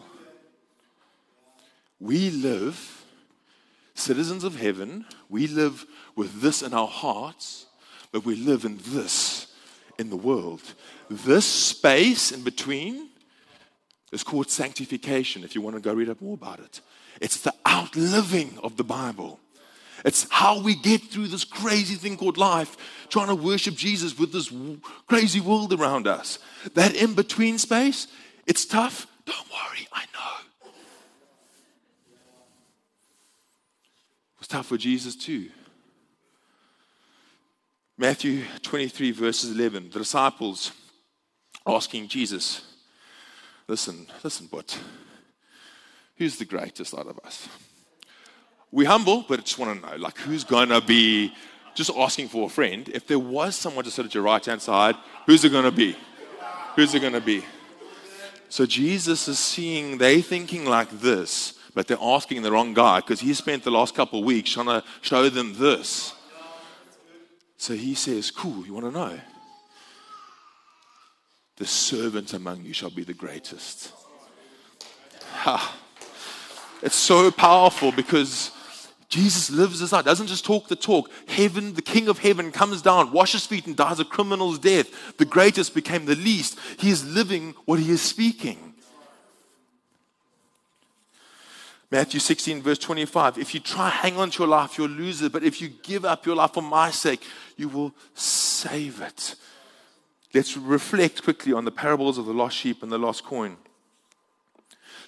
We 2.00 2.30
live 2.30 3.01
citizens 3.94 4.44
of 4.44 4.56
heaven. 4.56 5.04
We 5.28 5.46
live 5.46 5.86
with 6.16 6.40
this 6.40 6.62
in 6.62 6.74
our 6.74 6.88
hearts, 6.88 7.66
but 8.10 8.24
we 8.24 8.36
live 8.36 8.64
in 8.64 8.78
this 8.86 9.48
in 9.98 10.10
the 10.10 10.16
world. 10.16 10.62
This 11.10 11.44
space 11.44 12.32
in 12.32 12.42
between 12.42 13.08
is 14.12 14.22
called 14.22 14.50
sanctification, 14.50 15.44
if 15.44 15.54
you 15.54 15.60
want 15.60 15.76
to 15.76 15.82
go 15.82 15.94
read 15.94 16.08
up 16.08 16.20
more 16.20 16.34
about 16.34 16.60
it. 16.60 16.80
It's 17.20 17.40
the 17.40 17.54
outliving 17.66 18.58
of 18.62 18.76
the 18.76 18.84
Bible. 18.84 19.40
It's 20.04 20.26
how 20.30 20.60
we 20.60 20.74
get 20.74 21.02
through 21.02 21.28
this 21.28 21.44
crazy 21.44 21.94
thing 21.94 22.16
called 22.16 22.36
life, 22.36 22.76
trying 23.08 23.28
to 23.28 23.34
worship 23.34 23.74
Jesus 23.74 24.18
with 24.18 24.32
this 24.32 24.52
crazy 25.06 25.40
world 25.40 25.72
around 25.72 26.06
us. 26.06 26.38
That 26.74 26.94
in 26.94 27.14
between 27.14 27.58
space, 27.58 28.08
it's 28.46 28.64
tough. 28.64 29.06
Don't 29.24 29.48
worry, 29.50 29.86
I 29.92 30.04
know. 30.12 30.68
It 34.34 34.38
was 34.38 34.41
tough 34.52 34.66
for 34.66 34.76
Jesus 34.76 35.16
too. 35.16 35.48
Matthew 37.96 38.42
23, 38.60 39.10
verses 39.12 39.50
11. 39.56 39.88
The 39.90 40.00
disciples 40.00 40.72
asking 41.66 42.08
Jesus, 42.08 42.60
Listen, 43.66 44.06
listen, 44.22 44.48
but 44.52 44.78
who's 46.16 46.36
the 46.36 46.44
greatest 46.44 46.92
out 46.92 47.06
of 47.06 47.18
us? 47.24 47.48
We're 48.70 48.88
humble, 48.88 49.24
but 49.26 49.42
just 49.42 49.58
want 49.58 49.80
to 49.80 49.88
know, 49.88 49.96
like, 49.96 50.18
who's 50.18 50.44
going 50.44 50.68
to 50.68 50.82
be 50.82 51.32
just 51.74 51.90
asking 51.96 52.28
for 52.28 52.46
a 52.46 52.50
friend? 52.50 52.90
If 52.92 53.06
there 53.06 53.18
was 53.18 53.56
someone 53.56 53.84
to 53.86 53.90
sit 53.90 54.04
at 54.04 54.14
your 54.14 54.24
right 54.24 54.44
hand 54.44 54.60
side, 54.60 54.96
who's 55.24 55.44
it 55.46 55.52
going 55.52 55.64
to 55.64 55.70
be? 55.70 55.96
Who's 56.76 56.94
it 56.94 57.00
going 57.00 57.14
to 57.14 57.22
be? 57.22 57.42
So 58.50 58.66
Jesus 58.66 59.28
is 59.28 59.38
seeing 59.38 59.96
they 59.96 60.20
thinking 60.20 60.66
like 60.66 60.90
this, 60.90 61.58
but 61.74 61.86
they're 61.86 61.98
asking 62.00 62.42
the 62.42 62.52
wrong 62.52 62.74
guy 62.74 63.00
because 63.00 63.20
he 63.20 63.34
spent 63.34 63.64
the 63.64 63.70
last 63.70 63.94
couple 63.94 64.18
of 64.18 64.24
weeks 64.24 64.50
trying 64.50 64.66
to 64.66 64.84
show 65.00 65.28
them 65.28 65.54
this. 65.58 66.14
So 67.56 67.74
he 67.74 67.94
says, 67.94 68.30
Cool, 68.30 68.66
you 68.66 68.74
want 68.74 68.86
to 68.86 68.92
know? 68.92 69.20
The 71.56 71.66
servant 71.66 72.32
among 72.34 72.64
you 72.64 72.72
shall 72.72 72.90
be 72.90 73.04
the 73.04 73.14
greatest. 73.14 73.92
Ha. 75.34 75.76
It's 76.82 76.96
so 76.96 77.30
powerful 77.30 77.92
because 77.92 78.50
Jesus 79.08 79.50
lives 79.50 79.80
this 79.80 79.92
out, 79.92 80.04
doesn't 80.04 80.26
just 80.26 80.44
talk 80.44 80.68
the 80.68 80.74
talk. 80.74 81.10
Heaven, 81.28 81.74
the 81.74 81.82
King 81.82 82.08
of 82.08 82.18
heaven, 82.18 82.50
comes 82.50 82.82
down, 82.82 83.12
washes 83.12 83.46
feet, 83.46 83.66
and 83.66 83.76
dies 83.76 84.00
a 84.00 84.04
criminal's 84.04 84.58
death. 84.58 85.16
The 85.18 85.24
greatest 85.24 85.74
became 85.74 86.06
the 86.06 86.16
least. 86.16 86.58
He 86.78 86.90
is 86.90 87.04
living 87.04 87.54
what 87.66 87.78
he 87.78 87.90
is 87.90 88.02
speaking. 88.02 88.71
Matthew 91.92 92.20
16, 92.20 92.62
verse 92.62 92.78
25. 92.78 93.36
If 93.36 93.52
you 93.52 93.60
try 93.60 93.90
hang 93.90 94.16
on 94.16 94.30
to 94.30 94.38
your 94.38 94.48
life, 94.48 94.78
you'll 94.78 94.88
lose 94.88 95.20
it. 95.20 95.30
But 95.30 95.44
if 95.44 95.60
you 95.60 95.68
give 95.68 96.06
up 96.06 96.24
your 96.24 96.34
life 96.34 96.54
for 96.54 96.62
my 96.62 96.90
sake, 96.90 97.22
you 97.58 97.68
will 97.68 97.92
save 98.14 99.02
it. 99.02 99.34
Let's 100.32 100.56
reflect 100.56 101.22
quickly 101.22 101.52
on 101.52 101.66
the 101.66 101.70
parables 101.70 102.16
of 102.16 102.24
the 102.24 102.32
lost 102.32 102.56
sheep 102.56 102.82
and 102.82 102.90
the 102.90 102.96
lost 102.96 103.24
coin. 103.24 103.58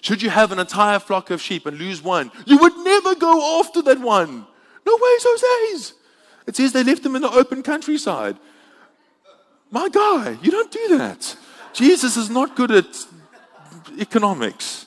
Should 0.01 0.21
you 0.21 0.29
have 0.29 0.51
an 0.51 0.59
entire 0.59 0.99
flock 0.99 1.31
of 1.31 1.41
sheep 1.41 1.65
and 1.65 1.79
lose 1.79 2.03
one, 2.03 2.31
you 2.45 2.59
would 2.59 2.77
never 2.77 3.15
go 3.15 3.59
after 3.59 3.81
that 3.81 3.99
one. 3.99 4.45
No 4.85 4.93
ways, 4.93 5.25
Jose's. 5.25 5.93
It 6.45 6.55
says 6.55 6.71
they 6.71 6.83
left 6.83 7.01
them 7.01 7.15
in 7.15 7.23
the 7.23 7.31
open 7.31 7.63
countryside. 7.63 8.37
My 9.71 9.89
guy, 9.89 10.37
you 10.43 10.51
don't 10.51 10.71
do 10.71 10.99
that. 10.99 11.35
Jesus 11.73 12.15
is 12.15 12.29
not 12.29 12.55
good 12.55 12.69
at 12.69 13.07
economics. 13.99 14.84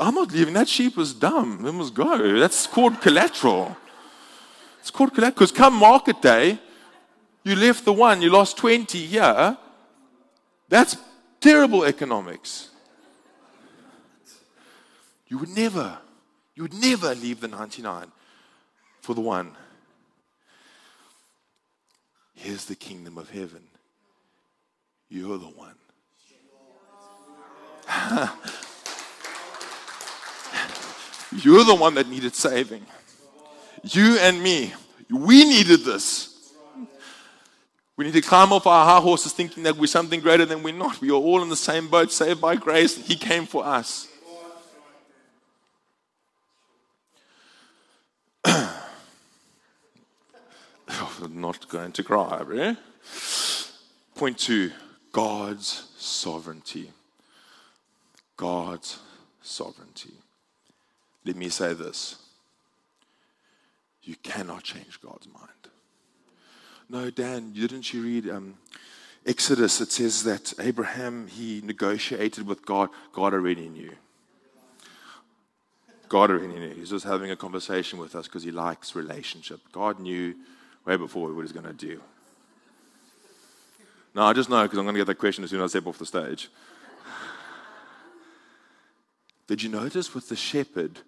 I'm 0.00 0.14
not 0.14 0.32
leaving. 0.32 0.54
That 0.54 0.68
sheep 0.68 0.96
was 0.96 1.12
dumb. 1.12 1.64
It 1.66 1.72
must 1.72 1.94
go. 1.94 2.38
That's 2.38 2.66
called 2.66 3.00
collateral. 3.00 3.76
It's 4.80 4.90
called 4.90 5.14
collateral. 5.14 5.34
Because 5.34 5.52
come 5.52 5.74
market 5.74 6.20
day, 6.22 6.58
you 7.44 7.56
left 7.56 7.84
the 7.84 7.92
one, 7.92 8.20
you 8.22 8.30
lost 8.30 8.56
20 8.58 8.98
here. 9.06 9.56
That's 10.68 10.96
terrible 11.40 11.84
economics. 11.84 12.70
You 15.28 15.38
would 15.38 15.50
never, 15.50 15.98
you 16.54 16.62
would 16.62 16.74
never 16.74 17.14
leave 17.14 17.40
the 17.40 17.48
99 17.48 18.10
for 19.00 19.14
the 19.14 19.20
one. 19.20 19.52
Here's 22.34 22.64
the 22.66 22.76
kingdom 22.76 23.18
of 23.18 23.30
heaven. 23.30 23.62
You're 25.08 25.38
the 25.38 25.46
one. 25.46 25.74
You're 31.32 31.64
the 31.64 31.74
one 31.74 31.94
that 31.94 32.08
needed 32.08 32.34
saving. 32.34 32.86
You 33.82 34.18
and 34.18 34.42
me. 34.42 34.72
We 35.10 35.44
needed 35.44 35.80
this. 35.80 36.52
We 37.96 38.04
need 38.04 38.14
to 38.14 38.20
climb 38.20 38.52
off 38.52 38.66
our 38.66 38.84
high 38.84 39.00
horses 39.00 39.32
thinking 39.32 39.64
that 39.64 39.76
we're 39.76 39.86
something 39.88 40.20
greater 40.20 40.46
than 40.46 40.62
we're 40.62 40.72
not. 40.72 41.00
We 41.00 41.10
are 41.10 41.14
all 41.14 41.42
in 41.42 41.48
the 41.48 41.56
same 41.56 41.88
boat, 41.88 42.12
saved 42.12 42.40
by 42.40 42.54
grace. 42.54 42.96
He 42.96 43.16
came 43.16 43.44
for 43.44 43.64
us. 43.64 44.06
Not 51.28 51.68
going 51.68 51.90
to 51.92 52.04
cry? 52.04 52.76
Point 54.14 54.38
two 54.38 54.70
God's 55.10 55.88
sovereignty. 55.98 56.92
God's 58.36 59.00
sovereignty. 59.42 60.14
Let 61.28 61.36
me 61.36 61.50
say 61.50 61.74
this 61.74 62.16
you 64.02 64.16
cannot 64.22 64.62
change 64.62 64.98
God's 65.02 65.28
mind. 65.28 65.44
No, 66.88 67.10
Dan, 67.10 67.52
didn't 67.52 67.92
you 67.92 68.02
read 68.02 68.30
um, 68.30 68.54
Exodus? 69.26 69.78
It 69.82 69.92
says 69.92 70.24
that 70.24 70.54
Abraham, 70.58 71.26
he 71.26 71.60
negotiated 71.62 72.46
with 72.46 72.64
God. 72.64 72.88
God 73.12 73.34
already 73.34 73.68
knew. 73.68 73.92
God 76.08 76.30
already 76.30 76.46
knew. 76.46 76.70
He's 76.70 76.88
just 76.88 77.04
having 77.04 77.30
a 77.30 77.36
conversation 77.36 77.98
with 77.98 78.14
us 78.14 78.26
because 78.26 78.42
he 78.42 78.50
likes 78.50 78.96
relationship. 78.96 79.60
God 79.70 80.00
knew 80.00 80.34
way 80.86 80.96
before 80.96 81.28
what 81.28 81.34
he 81.34 81.42
was 81.42 81.52
going 81.52 81.66
to 81.66 81.74
do. 81.74 82.00
No, 84.14 84.22
I 84.22 84.32
just 84.32 84.48
know 84.48 84.62
because 84.62 84.78
I'm 84.78 84.86
going 84.86 84.94
to 84.94 85.00
get 85.00 85.08
that 85.08 85.18
question 85.18 85.44
as 85.44 85.50
soon 85.50 85.60
as 85.60 85.64
I 85.64 85.78
step 85.78 85.86
off 85.86 85.98
the 85.98 86.06
stage. 86.06 86.48
Did 89.48 89.62
you 89.62 89.70
notice 89.70 90.14
with 90.14 90.28
the 90.28 90.36
shepherd, 90.36 91.00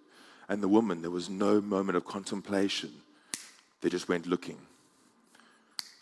and 0.51 0.61
the 0.61 0.67
woman, 0.67 1.01
there 1.01 1.09
was 1.09 1.29
no 1.29 1.61
moment 1.61 1.95
of 1.95 2.03
contemplation. 2.03 2.91
They 3.79 3.87
just 3.87 4.09
went 4.09 4.27
looking. 4.27 4.57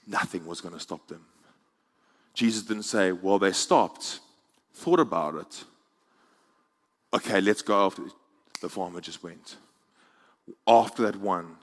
Nothing 0.08 0.44
was 0.48 0.60
going 0.60 0.74
to 0.74 0.80
stop 0.80 1.08
them. 1.08 1.24
Jesus 2.34 2.64
didn't 2.64 2.84
say, 2.84 3.12
well, 3.12 3.38
they 3.38 3.52
stopped, 3.52 4.22
thought 4.74 5.00
about 5.00 5.36
it. 5.36 5.64
Okay, 7.14 7.40
let's 7.42 7.62
go 7.62 7.86
after 7.86 8.08
it. 8.08 8.12
The 8.60 8.70
farmer 8.70 9.02
just 9.02 9.22
went. 9.22 9.58
After 10.68 11.04
that 11.04 11.18
one, 11.18 11.58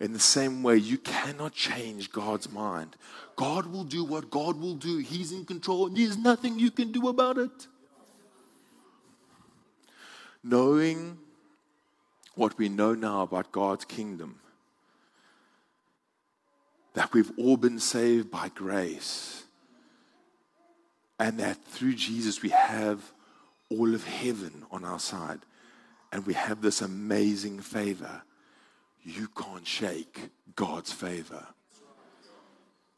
in 0.00 0.12
the 0.12 0.18
same 0.18 0.64
way, 0.64 0.78
you 0.78 0.98
cannot 0.98 1.52
change 1.52 2.10
God's 2.10 2.50
mind. 2.50 2.96
God 3.36 3.66
will 3.66 3.84
do 3.84 4.02
what 4.02 4.30
God 4.30 4.60
will 4.60 4.74
do. 4.74 4.98
He's 4.98 5.30
in 5.30 5.44
control, 5.44 5.86
and 5.86 5.96
there's 5.96 6.18
nothing 6.18 6.58
you 6.58 6.72
can 6.72 6.90
do 6.90 7.06
about 7.06 7.38
it. 7.38 7.68
Knowing 10.42 11.18
what 12.34 12.58
we 12.58 12.68
know 12.68 12.94
now 12.94 13.22
about 13.22 13.52
God's 13.52 13.84
kingdom 13.84 14.40
that 16.94 17.12
we've 17.12 17.32
all 17.38 17.56
been 17.56 17.78
saved 17.78 18.30
by 18.30 18.48
grace, 18.48 19.44
and 21.18 21.38
that 21.40 21.62
through 21.64 21.94
Jesus 21.94 22.42
we 22.42 22.50
have 22.50 23.12
all 23.70 23.94
of 23.94 24.04
heaven 24.04 24.64
on 24.70 24.84
our 24.84 24.98
side, 24.98 25.40
and 26.12 26.26
we 26.26 26.34
have 26.34 26.60
this 26.60 26.82
amazing 26.82 27.60
favor. 27.60 28.22
You 29.02 29.28
can't 29.28 29.66
shake 29.66 30.30
God's 30.54 30.92
favor. 30.92 31.46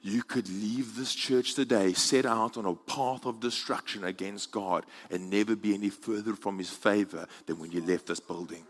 you 0.00 0.22
could 0.22 0.48
leave 0.50 0.96
this 0.96 1.14
church 1.14 1.54
today, 1.54 1.94
set 1.94 2.26
out 2.26 2.58
on 2.58 2.66
a 2.66 2.74
path 2.74 3.24
of 3.24 3.40
destruction 3.40 4.04
against 4.04 4.50
God, 4.50 4.84
and 5.10 5.30
never 5.30 5.56
be 5.56 5.72
any 5.72 5.88
further 5.88 6.34
from 6.34 6.58
His 6.58 6.68
favor 6.68 7.26
than 7.46 7.58
when 7.58 7.70
you 7.70 7.80
left 7.80 8.06
this 8.06 8.20
building. 8.20 8.66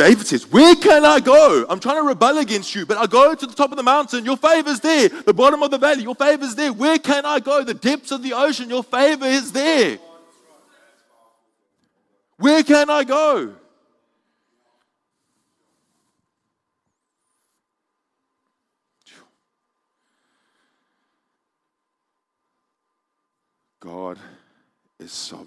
David 0.00 0.26
says, 0.26 0.50
Where 0.50 0.74
can 0.76 1.04
I 1.04 1.20
go? 1.20 1.66
I'm 1.68 1.78
trying 1.78 1.96
to 1.96 2.08
rebel 2.08 2.38
against 2.38 2.74
you, 2.74 2.86
but 2.86 2.96
I 2.96 3.06
go 3.06 3.34
to 3.34 3.46
the 3.46 3.52
top 3.52 3.70
of 3.70 3.76
the 3.76 3.82
mountain. 3.82 4.24
Your 4.24 4.38
favor's 4.38 4.80
there. 4.80 5.10
The 5.10 5.34
bottom 5.34 5.62
of 5.62 5.70
the 5.70 5.76
valley, 5.76 6.04
your 6.04 6.14
favor's 6.14 6.54
there. 6.54 6.72
Where 6.72 6.98
can 6.98 7.26
I 7.26 7.38
go? 7.38 7.62
The 7.62 7.74
depths 7.74 8.10
of 8.10 8.22
the 8.22 8.32
ocean, 8.32 8.70
your 8.70 8.82
favor 8.82 9.26
is 9.26 9.52
there. 9.52 9.98
Where 12.38 12.62
can 12.62 12.88
I 12.88 13.04
go? 13.04 13.54
God 23.80 24.18
is 24.98 25.12
sovereign. 25.12 25.46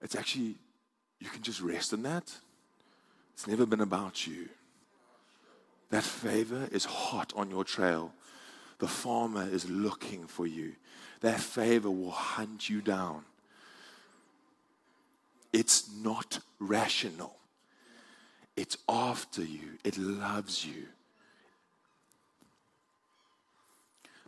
It's 0.00 0.16
actually, 0.16 0.56
you 1.22 1.30
can 1.30 1.42
just 1.42 1.60
rest 1.60 1.92
in 1.92 2.02
that. 2.02 2.34
It's 3.34 3.46
never 3.46 3.64
been 3.64 3.80
about 3.80 4.26
you. 4.26 4.48
That 5.90 6.02
favor 6.02 6.68
is 6.72 6.84
hot 6.84 7.32
on 7.36 7.48
your 7.48 7.64
trail. 7.64 8.12
The 8.78 8.88
farmer 8.88 9.46
is 9.48 9.70
looking 9.70 10.26
for 10.26 10.46
you. 10.46 10.72
That 11.20 11.38
favor 11.38 11.90
will 11.90 12.10
hunt 12.10 12.68
you 12.68 12.80
down. 12.80 13.24
It's 15.52 15.88
not 16.02 16.40
rational. 16.58 17.36
It's 18.56 18.78
after 18.88 19.44
you. 19.44 19.78
It 19.84 19.96
loves 19.98 20.64
you. 20.64 20.86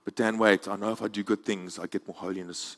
But 0.04 0.14
Dan, 0.14 0.38
wait, 0.38 0.68
I 0.68 0.76
know 0.76 0.92
if 0.92 1.02
I 1.02 1.08
do 1.08 1.24
good 1.24 1.44
things, 1.44 1.78
I 1.78 1.86
get 1.86 2.06
more 2.06 2.16
holiness. 2.16 2.76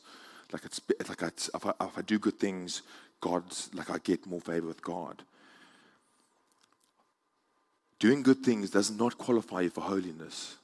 Like 0.51 0.63
it's 0.63 0.79
like 1.09 1.21
if, 1.21 1.65
I, 1.65 1.85
if 1.85 1.97
I 1.97 2.01
do 2.01 2.17
good 2.17 2.39
things, 2.39 2.81
God's 3.19 3.69
like 3.73 3.89
I 3.89 3.97
get 3.99 4.25
more 4.25 4.41
favor 4.41 4.67
with 4.67 4.81
God. 4.81 5.23
Doing 7.99 8.21
good 8.21 8.43
things 8.43 8.69
does 8.69 8.91
not 8.91 9.17
qualify 9.17 9.61
you 9.61 9.69
for 9.69 9.81
holiness. 9.81 10.57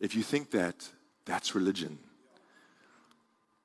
If 0.00 0.14
you 0.16 0.22
think 0.22 0.50
that, 0.50 0.88
that's 1.24 1.54
religion. 1.54 1.98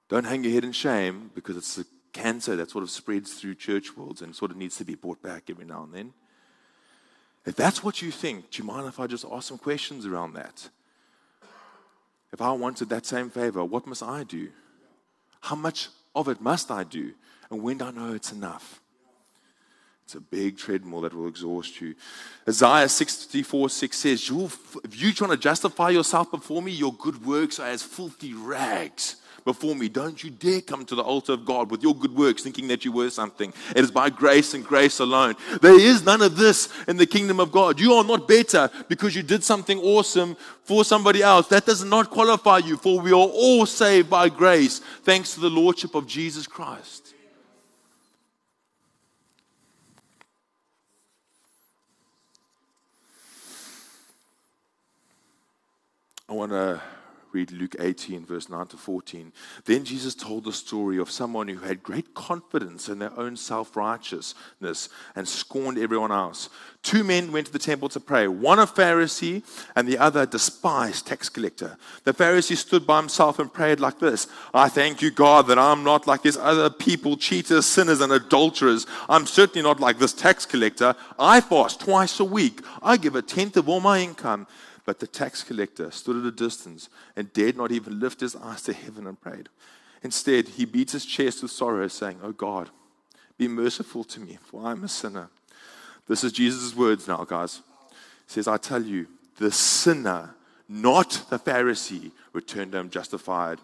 Don't 0.10 0.26
hang 0.26 0.44
your 0.44 0.54
head 0.54 0.64
in 0.64 0.74
shame 0.74 1.32
because 1.34 1.58
it's 1.58 1.78
a 1.80 1.86
cancer 2.12 2.56
that 2.56 2.70
sort 2.70 2.84
of 2.84 2.92
spreads 2.92 3.34
through 3.34 3.56
church 3.56 3.98
worlds 3.98 4.22
and 4.22 4.36
sort 4.36 4.52
of 4.52 4.58
needs 4.58 4.78
to 4.78 4.86
be 4.86 4.96
brought 4.96 5.22
back 5.24 5.50
every 5.50 5.66
now 5.66 5.84
and 5.84 5.94
then. 5.94 6.14
If 7.46 7.56
that's 7.56 7.84
what 7.84 8.02
you 8.02 8.12
think, 8.12 8.52
do 8.52 8.62
you 8.62 8.68
mind 8.68 8.88
if 8.88 9.00
I 9.00 9.08
just 9.08 9.26
ask 9.30 9.48
some 9.48 9.58
questions 9.58 10.06
around 10.06 10.34
that? 10.34 10.70
If 12.32 12.42
I 12.42 12.52
wanted 12.52 12.90
that 12.90 13.06
same 13.06 13.30
favor, 13.30 13.64
what 13.64 13.86
must 13.86 14.04
I 14.04 14.24
do? 14.24 14.50
How 15.42 15.56
much 15.56 15.90
of 16.16 16.28
it 16.28 16.42
must 16.42 16.72
I 16.72 16.84
do? 16.84 17.14
And 17.50 17.62
when 17.62 17.78
do 17.78 17.86
I 17.86 17.92
know 17.92 18.14
it's 18.14 18.32
enough? 18.32 18.82
It's 20.06 20.16
a 20.16 20.22
big 20.22 20.58
treadmill 20.58 21.02
that 21.02 21.14
will 21.14 21.28
exhaust 21.28 21.80
you. 21.80 21.96
Isaiah 22.48 22.90
64 22.90 23.70
6 23.70 23.98
says, 23.98 24.30
If 24.84 25.02
you're 25.02 25.14
trying 25.14 25.32
to 25.32 25.38
justify 25.38 25.90
yourself 25.92 26.30
before 26.30 26.62
me, 26.62 26.72
your 26.72 26.94
good 26.94 27.26
works 27.26 27.60
are 27.60 27.68
as 27.68 27.84
filthy 27.84 28.34
rags 28.34 29.16
before 29.46 29.76
me. 29.76 29.90
Don't 29.90 30.24
you 30.24 30.30
dare 30.30 30.62
come 30.62 30.86
to 30.86 30.96
the 30.96 31.02
altar 31.02 31.34
of 31.34 31.46
God 31.46 31.70
with 31.72 31.84
your 31.84 31.96
good 31.96 32.16
works 32.16 32.44
thinking 32.44 32.68
that 32.70 32.86
you 32.86 32.92
were 32.92 33.10
something. 33.10 33.54
It 33.76 33.80
is 33.80 33.92
by 33.92 34.10
grace 34.10 34.54
and 34.54 34.66
grace 34.66 35.00
alone. 35.00 35.36
There 35.62 35.80
is 35.80 36.04
none 36.04 36.22
of 36.22 36.38
this 36.38 36.70
in 36.88 36.98
the 36.98 37.06
kingdom 37.06 37.40
of 37.40 37.52
God. 37.52 37.80
You 37.80 37.94
are 37.94 38.04
not 38.04 38.28
better 38.28 38.70
because 38.88 39.16
you 39.16 39.24
did 39.24 39.44
something 39.44 39.80
awesome 39.80 40.36
for 40.64 40.84
somebody 40.86 41.22
else. 41.22 41.48
That 41.48 41.66
does 41.66 41.84
not 41.84 42.10
qualify 42.10 42.60
you, 42.60 42.78
for 42.78 43.00
we 43.00 43.12
are 43.12 43.16
all 43.16 43.66
saved 43.66 44.10
by 44.10 44.30
grace 44.30 44.80
thanks 45.04 45.34
to 45.34 45.40
the 45.40 45.50
Lordship 45.50 45.96
of 45.96 46.08
Jesus 46.08 46.48
Christ. 46.48 47.14
I 56.30 56.34
want 56.34 56.52
to 56.52 56.82
read 57.34 57.52
Luke 57.52 57.76
18, 57.80 58.26
verse 58.26 58.50
9 58.50 58.68
to 58.68 58.78
14. 58.78 59.32
Then 59.66 59.86
Jesus 59.86 60.16
told 60.16 60.44
the 60.44 60.54
story 60.54 60.98
of 60.98 61.12
someone 61.12 61.48
who 61.48 61.60
had 61.60 61.84
great 61.84 62.14
confidence 62.14 62.90
in 62.90 63.00
their 63.00 63.18
own 63.20 63.36
self 63.36 63.76
righteousness 63.76 64.90
and 65.16 65.28
scorned 65.28 65.78
everyone 65.78 66.12
else. 66.12 66.50
Two 66.82 67.04
men 67.04 67.32
went 67.32 67.48
to 67.48 67.54
the 67.54 67.60
temple 67.60 67.88
to 67.90 68.00
pray, 68.00 68.28
one 68.28 68.60
a 68.60 68.68
Pharisee 68.68 69.42
and 69.76 69.88
the 69.88 69.98
other 69.98 70.24
a 70.24 70.26
despised 70.26 71.08
tax 71.08 71.30
collector. 71.30 71.78
The 72.04 72.14
Pharisee 72.14 72.58
stood 72.58 72.86
by 72.86 72.98
himself 72.98 73.40
and 73.40 73.52
prayed 73.52 73.80
like 73.80 74.00
this 74.00 74.28
I 74.54 74.70
thank 74.70 75.02
you, 75.02 75.12
God, 75.12 75.48
that 75.48 75.60
I'm 75.60 75.84
not 75.84 76.08
like 76.08 76.22
these 76.22 76.38
other 76.38 76.70
people, 76.70 77.18
cheaters, 77.18 77.66
sinners, 77.66 78.02
and 78.02 78.12
adulterers. 78.12 78.86
I'm 79.10 79.26
certainly 79.26 79.64
not 79.64 79.80
like 79.80 80.00
this 80.00 80.14
tax 80.14 80.46
collector. 80.46 80.96
I 81.20 81.42
fast 81.42 81.82
twice 81.82 82.20
a 82.20 82.26
week, 82.26 82.62
I 82.82 82.98
give 82.98 83.16
a 83.16 83.22
tenth 83.22 83.58
of 83.58 83.70
all 83.70 83.80
my 83.80 84.00
income. 84.00 84.48
But 84.86 85.00
the 85.00 85.08
tax 85.08 85.44
collector 85.44 85.92
stood 85.92 86.18
at 86.18 86.26
a 86.26 86.32
distance 86.32 86.90
and 87.16 87.32
dared 87.32 87.58
not 87.58 87.72
even 87.72 88.00
lift 88.00 88.20
his 88.20 88.36
eyes 88.36 88.64
to 88.64 88.74
heaven 88.74 89.08
and 89.08 89.20
prayed. 89.20 89.50
Instead, 90.02 90.50
he 90.50 90.66
beat 90.66 90.92
his 90.92 91.06
chest 91.06 91.42
with 91.42 91.52
sorrow, 91.52 91.88
saying, 91.88 92.20
Oh 92.22 92.34
God, 92.34 92.70
be 93.38 93.48
merciful 93.48 94.04
to 94.06 94.20
me, 94.20 94.38
for 94.42 94.66
I 94.66 94.72
am 94.72 94.84
a 94.84 94.90
sinner. 94.90 95.30
This 96.08 96.24
is 96.24 96.34
Jesus' 96.34 96.76
words 96.76 97.08
now, 97.08 97.24
guys. 97.24 97.62
He 98.28 98.34
says, 98.34 98.48
I 98.48 98.58
tell 98.58 98.84
you, 98.84 99.08
the 99.38 99.52
sinner, 99.52 100.36
not 100.68 101.26
the 101.30 101.40
Pharisee, 101.40 102.12
returned 102.34 102.74
home 102.74 102.90
justified 102.90 103.60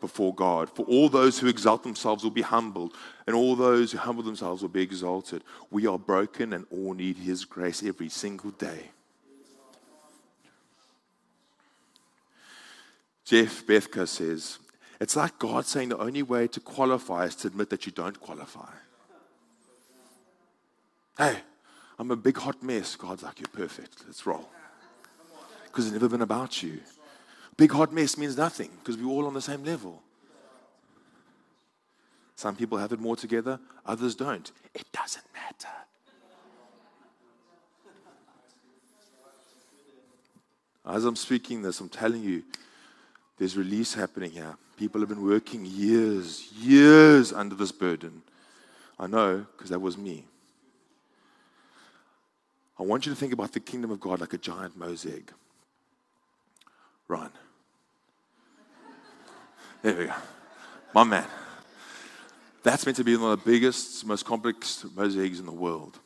before 0.00 0.34
God. 0.34 0.68
For 0.68 0.84
all 0.86 1.08
those 1.08 1.38
who 1.38 1.46
exalt 1.46 1.84
themselves 1.84 2.24
will 2.24 2.30
be 2.30 2.42
humbled, 2.42 2.94
and 3.26 3.36
all 3.36 3.54
those 3.54 3.92
who 3.92 3.98
humble 3.98 4.24
themselves 4.24 4.62
will 4.62 4.68
be 4.68 4.82
exalted. 4.82 5.42
We 5.70 5.86
are 5.86 5.98
broken 5.98 6.52
and 6.52 6.66
all 6.70 6.94
need 6.94 7.16
His 7.16 7.44
grace 7.44 7.82
every 7.82 8.08
single 8.08 8.50
day. 8.50 8.90
Jeff 13.24 13.66
Bethke 13.66 14.06
says, 14.06 14.58
it's 15.00 15.16
like 15.16 15.38
God 15.38 15.64
saying 15.64 15.88
the 15.88 15.98
only 15.98 16.22
way 16.22 16.46
to 16.48 16.60
qualify 16.60 17.24
is 17.24 17.34
to 17.36 17.48
admit 17.48 17.70
that 17.70 17.86
you 17.86 17.92
don't 17.92 18.20
qualify. 18.20 18.70
Hey, 21.16 21.38
I'm 21.98 22.10
a 22.10 22.16
big 22.16 22.36
hot 22.36 22.62
mess. 22.62 22.96
God's 22.96 23.22
like, 23.22 23.40
you're 23.40 23.48
perfect. 23.48 24.04
Let's 24.06 24.26
roll. 24.26 24.48
Because 25.66 25.86
it's 25.86 25.92
never 25.92 26.08
been 26.08 26.22
about 26.22 26.62
you. 26.62 26.80
Big 27.56 27.70
hot 27.70 27.92
mess 27.92 28.18
means 28.18 28.36
nothing 28.36 28.70
because 28.78 28.96
we're 29.00 29.10
all 29.10 29.26
on 29.26 29.34
the 29.34 29.40
same 29.40 29.64
level. 29.64 30.02
Some 32.36 32.56
people 32.56 32.78
have 32.78 32.92
it 32.92 33.00
more 33.00 33.16
together, 33.16 33.60
others 33.86 34.14
don't. 34.14 34.50
It 34.74 34.84
doesn't 34.92 35.24
matter. 35.32 35.68
As 40.84 41.04
I'm 41.04 41.16
speaking 41.16 41.62
this, 41.62 41.80
I'm 41.80 41.88
telling 41.88 42.22
you, 42.22 42.42
there's 43.38 43.56
release 43.56 43.94
happening 43.94 44.30
here. 44.30 44.56
People 44.76 45.00
have 45.00 45.08
been 45.08 45.24
working 45.24 45.64
years, 45.64 46.50
years 46.52 47.32
under 47.32 47.54
this 47.54 47.72
burden. 47.72 48.22
I 48.98 49.06
know 49.06 49.46
because 49.52 49.70
that 49.70 49.80
was 49.80 49.98
me. 49.98 50.24
I 52.78 52.82
want 52.82 53.06
you 53.06 53.12
to 53.12 53.18
think 53.18 53.32
about 53.32 53.52
the 53.52 53.60
kingdom 53.60 53.90
of 53.90 54.00
God 54.00 54.20
like 54.20 54.32
a 54.32 54.38
giant 54.38 54.76
mosaic. 54.76 55.30
Run. 57.06 57.30
There 59.82 59.96
we 59.96 60.06
go. 60.06 60.14
My 60.94 61.04
man. 61.04 61.26
That's 62.62 62.86
meant 62.86 62.96
to 62.96 63.04
be 63.04 63.16
one 63.16 63.32
of 63.32 63.44
the 63.44 63.50
biggest, 63.50 64.06
most 64.06 64.24
complex 64.24 64.86
mosaics 64.96 65.38
in 65.38 65.44
the 65.44 65.52
world. 65.52 65.98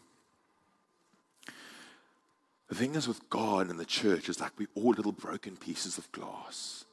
The 2.68 2.74
thing 2.74 2.96
is 2.96 3.06
with 3.08 3.30
God 3.30 3.70
and 3.70 3.78
the 3.78 3.84
church 3.84 4.28
is 4.28 4.40
like 4.40 4.52
we're 4.58 4.68
all 4.74 4.90
little 4.90 5.12
broken 5.12 5.56
pieces 5.56 5.96
of 5.98 6.10
glass. 6.12 6.84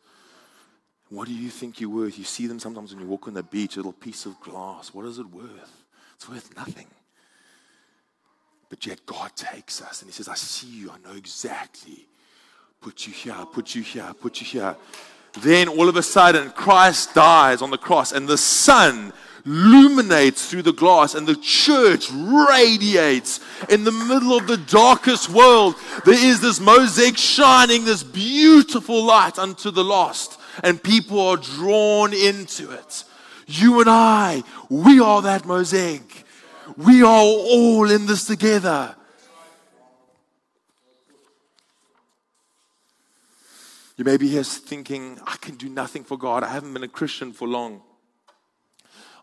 What 1.10 1.28
do 1.28 1.34
you 1.34 1.50
think 1.50 1.80
you're 1.80 1.90
worth? 1.90 2.18
You 2.18 2.24
see 2.24 2.48
them 2.48 2.60
sometimes 2.60 2.94
when 2.94 3.04
you 3.04 3.08
walk 3.08 3.28
on 3.28 3.36
the 3.36 3.44
beach, 3.44 3.76
a 3.76 3.80
little 3.80 3.94
piece 3.94 4.26
of 4.26 4.40
glass. 4.40 4.94
What 4.94 5.06
is 5.06 5.20
it 5.20 5.30
worth? 5.30 5.84
It's 6.16 6.28
worth 6.28 6.56
nothing. 6.56 6.88
But 8.70 8.86
yet 8.86 9.06
God 9.06 9.36
takes 9.36 9.82
us 9.82 10.02
and 10.02 10.10
He 10.10 10.14
says, 10.14 10.28
I 10.28 10.36
see 10.36 10.68
you, 10.68 10.92
I 10.92 11.08
know 11.08 11.16
exactly. 11.16 12.08
Put 12.82 13.06
you 13.06 13.14
here, 13.14 13.46
put 13.52 13.76
you 13.76 13.84
here, 13.84 14.14
put 14.20 14.42
you 14.42 14.48
here. 14.48 14.76
Then 15.42 15.68
all 15.68 15.90
of 15.90 15.98
a 15.98 16.04
sudden, 16.04 16.50
Christ 16.52 17.14
dies 17.14 17.62
on 17.62 17.70
the 17.70 17.78
cross, 17.78 18.14
and 18.14 18.28
the 18.28 18.38
sun 18.38 19.12
illuminates 19.46 20.50
through 20.50 20.62
the 20.62 20.74
glass, 20.74 21.14
and 21.14 21.28
the 21.28 21.36
church 21.36 22.10
radiates 22.12 23.42
in 23.70 23.84
the 23.84 23.92
middle 23.92 24.38
of 24.38 24.48
the 24.48 24.58
darkest 24.58 25.30
world. 25.30 25.76
There 26.06 26.14
is 26.14 26.40
this 26.40 26.60
mosaic 26.60 27.18
shining 27.18 27.84
this 27.84 28.02
beautiful 28.02 29.04
light 29.04 29.38
unto 29.38 29.72
the 29.72 29.84
lost 29.84 30.40
and 30.64 30.82
people 30.82 31.20
are 31.20 31.38
drawn 31.38 32.14
into 32.14 32.72
it. 32.72 33.04
You 33.48 33.80
and 33.80 33.90
I, 33.90 34.44
we 34.70 35.00
are 35.00 35.22
that 35.22 35.46
mosaic. 35.46 36.24
We 36.78 37.02
are 37.02 37.22
all 37.22 37.90
in 37.90 38.06
this 38.06 38.26
together. 38.26 38.96
You 43.98 44.04
may 44.04 44.18
be 44.18 44.28
here 44.28 44.44
thinking, 44.44 45.20
I 45.26 45.38
can 45.38 45.56
do 45.56 45.70
nothing 45.70 46.04
for 46.04 46.18
God. 46.18 46.44
I 46.44 46.50
haven't 46.50 46.74
been 46.74 46.84
a 46.84 46.88
Christian 46.88 47.32
for 47.32 47.48
long. 47.48 47.82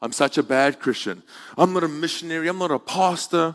I'm 0.01 0.13
such 0.13 0.39
a 0.39 0.43
bad 0.43 0.81
Christian. 0.81 1.23
I'm 1.59 1.73
not 1.73 1.85
a 1.85 1.89
missionary. 1.89 2.49
I'm 2.49 2.59
not 2.59 2.71
a 2.71 2.79
pastor. 2.79 3.55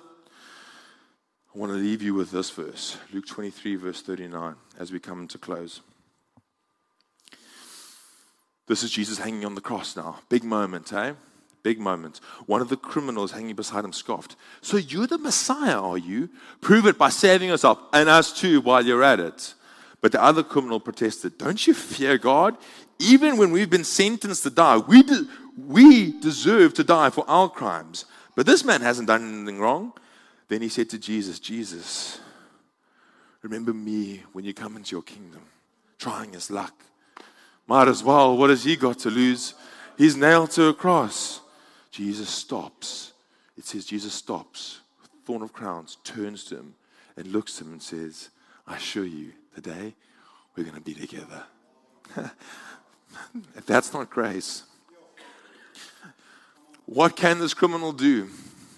I 1.55 1.59
want 1.59 1.71
to 1.71 1.77
leave 1.77 2.03
you 2.03 2.13
with 2.13 2.29
this 2.31 2.51
verse 2.51 2.97
Luke 3.11 3.25
23, 3.25 3.75
verse 3.77 4.01
39, 4.01 4.55
as 4.77 4.91
we 4.91 4.99
come 4.99 5.27
to 5.27 5.37
close. 5.39 5.81
This 8.67 8.83
is 8.83 8.91
Jesus 8.91 9.17
hanging 9.17 9.45
on 9.45 9.55
the 9.55 9.61
cross 9.61 9.95
now. 9.95 10.19
Big 10.29 10.43
moment, 10.43 10.91
eh? 10.93 11.13
Big 11.63 11.79
moment. 11.79 12.19
One 12.45 12.61
of 12.61 12.69
the 12.69 12.77
criminals 12.77 13.31
hanging 13.31 13.55
beside 13.55 13.83
him 13.83 13.93
scoffed. 13.93 14.35
So 14.61 14.77
you're 14.77 15.07
the 15.07 15.17
Messiah, 15.17 15.81
are 15.81 15.97
you? 15.97 16.29
Prove 16.61 16.85
it 16.85 16.97
by 16.97 17.09
saving 17.09 17.49
yourself 17.49 17.79
and 17.93 18.07
us 18.07 18.37
too 18.37 18.61
while 18.61 18.85
you're 18.85 19.03
at 19.03 19.19
it. 19.19 19.53
But 20.01 20.11
the 20.11 20.21
other 20.21 20.43
criminal 20.43 20.79
protested, 20.79 21.37
Don't 21.37 21.65
you 21.65 21.73
fear 21.73 22.17
God? 22.17 22.57
Even 22.99 23.37
when 23.37 23.51
we've 23.51 23.69
been 23.69 23.83
sentenced 23.83 24.43
to 24.43 24.49
die, 24.49 24.77
we, 24.77 25.03
de- 25.03 25.27
we 25.57 26.19
deserve 26.19 26.73
to 26.75 26.83
die 26.83 27.09
for 27.09 27.25
our 27.27 27.49
crimes. 27.49 28.05
But 28.35 28.45
this 28.45 28.63
man 28.63 28.81
hasn't 28.81 29.07
done 29.07 29.27
anything 29.27 29.59
wrong. 29.59 29.93
Then 30.47 30.61
he 30.61 30.69
said 30.69 30.89
to 30.91 30.97
Jesus, 30.97 31.39
Jesus, 31.39 32.19
remember 33.41 33.73
me 33.73 34.23
when 34.33 34.45
you 34.45 34.53
come 34.53 34.77
into 34.77 34.95
your 34.95 35.03
kingdom, 35.03 35.41
trying 35.99 36.33
his 36.33 36.49
luck. 36.49 36.73
Might 37.67 37.89
as 37.89 38.03
well. 38.03 38.37
What 38.37 38.49
has 38.49 38.63
he 38.63 38.75
got 38.75 38.99
to 38.99 39.09
lose? 39.09 39.53
He's 39.97 40.15
nailed 40.15 40.51
to 40.51 40.67
a 40.67 40.73
cross. 40.73 41.41
Jesus 41.91 42.29
stops. 42.29 43.13
It 43.57 43.65
says 43.65 43.85
Jesus 43.85 44.13
stops, 44.13 44.81
thorn 45.25 45.41
of 45.41 45.51
crowns, 45.51 45.97
turns 46.03 46.43
to 46.45 46.57
him 46.57 46.75
and 47.17 47.27
looks 47.27 47.59
at 47.59 47.65
him 47.65 47.73
and 47.73 47.81
says, 47.81 48.29
I 48.67 48.75
assure 48.75 49.05
you, 49.05 49.31
today 49.55 49.95
we're 50.55 50.63
going 50.63 50.75
to 50.75 50.81
be 50.81 50.93
together. 50.93 51.43
if 53.55 53.65
that's 53.65 53.93
not 53.93 54.09
grace, 54.09 54.63
what 56.85 57.15
can 57.15 57.39
this 57.39 57.53
criminal 57.53 57.91
do? 57.91 58.29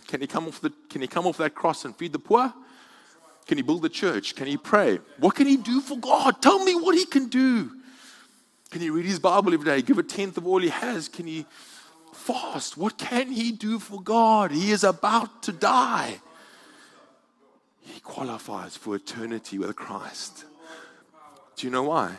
Can 0.07 0.21
he 0.21 0.27
come 0.27 0.47
off 0.47 0.61
the 0.61 0.71
can 0.89 1.01
he 1.01 1.07
come 1.07 1.27
off 1.27 1.37
that 1.37 1.53
cross 1.53 1.85
and 1.85 1.95
feed 1.95 2.13
the 2.13 2.19
poor? 2.19 2.51
Can 3.45 3.57
he 3.57 3.61
build 3.61 3.85
a 3.85 3.89
church? 3.89 4.35
Can 4.35 4.47
he 4.47 4.57
pray? 4.57 4.99
What 5.17 5.35
can 5.35 5.45
he 5.45 5.57
do 5.57 5.81
for 5.81 5.97
God? 5.97 6.41
Tell 6.41 6.63
me 6.63 6.75
what 6.75 6.95
he 6.95 7.05
can 7.05 7.27
do. 7.27 7.71
Can 8.69 8.81
he 8.81 8.89
read 8.89 9.05
his 9.05 9.19
Bible 9.19 9.53
every 9.53 9.65
day? 9.65 9.81
Give 9.81 9.97
a 9.97 10.03
tenth 10.03 10.37
of 10.37 10.45
all 10.45 10.59
he 10.59 10.69
has? 10.69 11.07
Can 11.07 11.25
he 11.25 11.45
fast? 12.13 12.77
What 12.77 12.97
can 12.97 13.31
he 13.31 13.51
do 13.51 13.79
for 13.79 14.01
God? 14.01 14.51
He 14.51 14.71
is 14.71 14.83
about 14.83 15.41
to 15.43 15.51
die. 15.51 16.19
He 17.81 17.99
qualifies 17.99 18.77
for 18.77 18.95
eternity 18.95 19.57
with 19.57 19.75
Christ. 19.75 20.45
Do 21.55 21.65
you 21.65 21.71
know 21.71 21.83
why? 21.83 22.15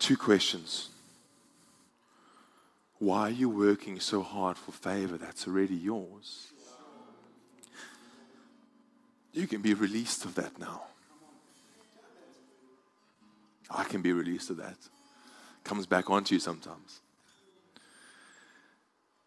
Two 0.00 0.16
questions. 0.16 0.91
Why 3.02 3.22
are 3.22 3.30
you 3.30 3.50
working 3.50 3.98
so 3.98 4.22
hard 4.22 4.56
for 4.56 4.70
favor 4.70 5.18
that's 5.18 5.48
already 5.48 5.74
yours? 5.74 6.52
You 9.32 9.48
can 9.48 9.60
be 9.60 9.74
released 9.74 10.24
of 10.24 10.36
that 10.36 10.56
now. 10.60 10.82
I 13.68 13.82
can 13.82 14.02
be 14.02 14.12
released 14.12 14.50
of 14.50 14.58
that. 14.58 14.76
Comes 15.64 15.84
back 15.84 16.10
onto 16.10 16.36
you 16.36 16.38
sometimes. 16.38 17.00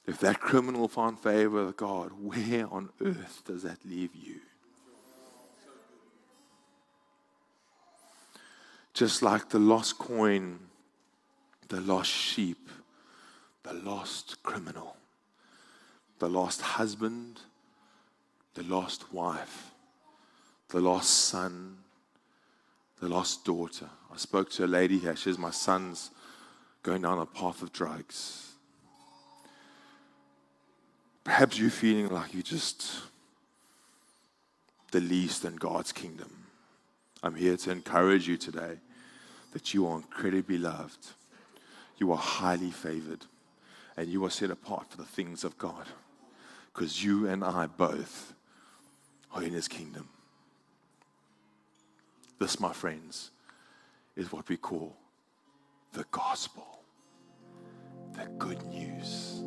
If 0.08 0.22
that 0.22 0.40
criminal 0.40 0.88
found 0.88 1.20
favor 1.20 1.66
with 1.66 1.76
God, 1.76 2.14
where 2.18 2.68
on 2.72 2.92
earth 3.02 3.42
does 3.44 3.64
that 3.64 3.80
leave 3.84 4.16
you? 4.16 4.40
Just 8.94 9.22
like 9.22 9.50
the 9.50 9.60
lost 9.60 9.98
coin, 9.98 10.60
the 11.68 11.82
lost 11.82 12.10
sheep, 12.10 12.70
the 13.66 13.74
lost 13.74 14.42
criminal, 14.44 14.96
the 16.20 16.30
lost 16.30 16.62
husband, 16.62 17.42
the 18.54 18.64
lost 18.64 19.12
wife, 19.12 19.72
the 20.70 20.80
lost 20.80 21.10
son, 21.10 21.78
the 23.02 23.10
lost 23.10 23.44
daughter. 23.44 23.90
I 24.14 24.18
spoke 24.18 24.50
to 24.52 24.66
a 24.66 24.68
lady 24.68 25.00
here. 25.00 25.16
She 25.16 25.24
says, 25.24 25.38
My 25.38 25.52
son's 25.52 26.12
going 26.84 27.02
down 27.02 27.20
a 27.20 27.26
path 27.26 27.62
of 27.64 27.74
drugs. 27.74 28.52
Perhaps 31.24 31.58
you're 31.58 31.72
feeling 31.72 32.10
like 32.10 32.34
you're 32.34 32.44
just 32.44 32.88
the 34.92 35.02
least 35.02 35.44
in 35.44 35.56
God's 35.56 35.92
kingdom. 35.92 36.30
I'm 37.24 37.34
here 37.34 37.58
to 37.58 37.72
encourage 37.72 38.28
you 38.28 38.38
today 38.38 38.78
that 39.54 39.74
you 39.74 39.88
are 39.88 39.96
incredibly 39.98 40.60
loved, 40.60 41.08
you 41.98 42.12
are 42.12 42.18
highly 42.18 42.70
favored, 42.70 43.26
and 43.98 44.10
you 44.10 44.24
are 44.26 44.30
set 44.30 44.52
apart 44.52 44.90
for 44.90 44.98
the 44.98 45.06
things 45.06 45.44
of 45.44 45.58
God. 45.58 45.86
Because 46.74 47.04
you 47.04 47.28
and 47.28 47.44
I 47.44 47.68
both 47.68 48.34
are 49.34 49.44
in 49.44 49.54
His 49.54 49.68
kingdom. 49.68 50.10
This, 52.40 52.60
my 52.60 52.74
friends, 52.74 53.32
is 54.16 54.32
what 54.32 54.50
we 54.50 54.58
call 54.58 54.96
the 55.94 56.06
gospel, 56.12 56.80
the 58.14 58.26
good 58.38 58.66
news. 58.68 59.42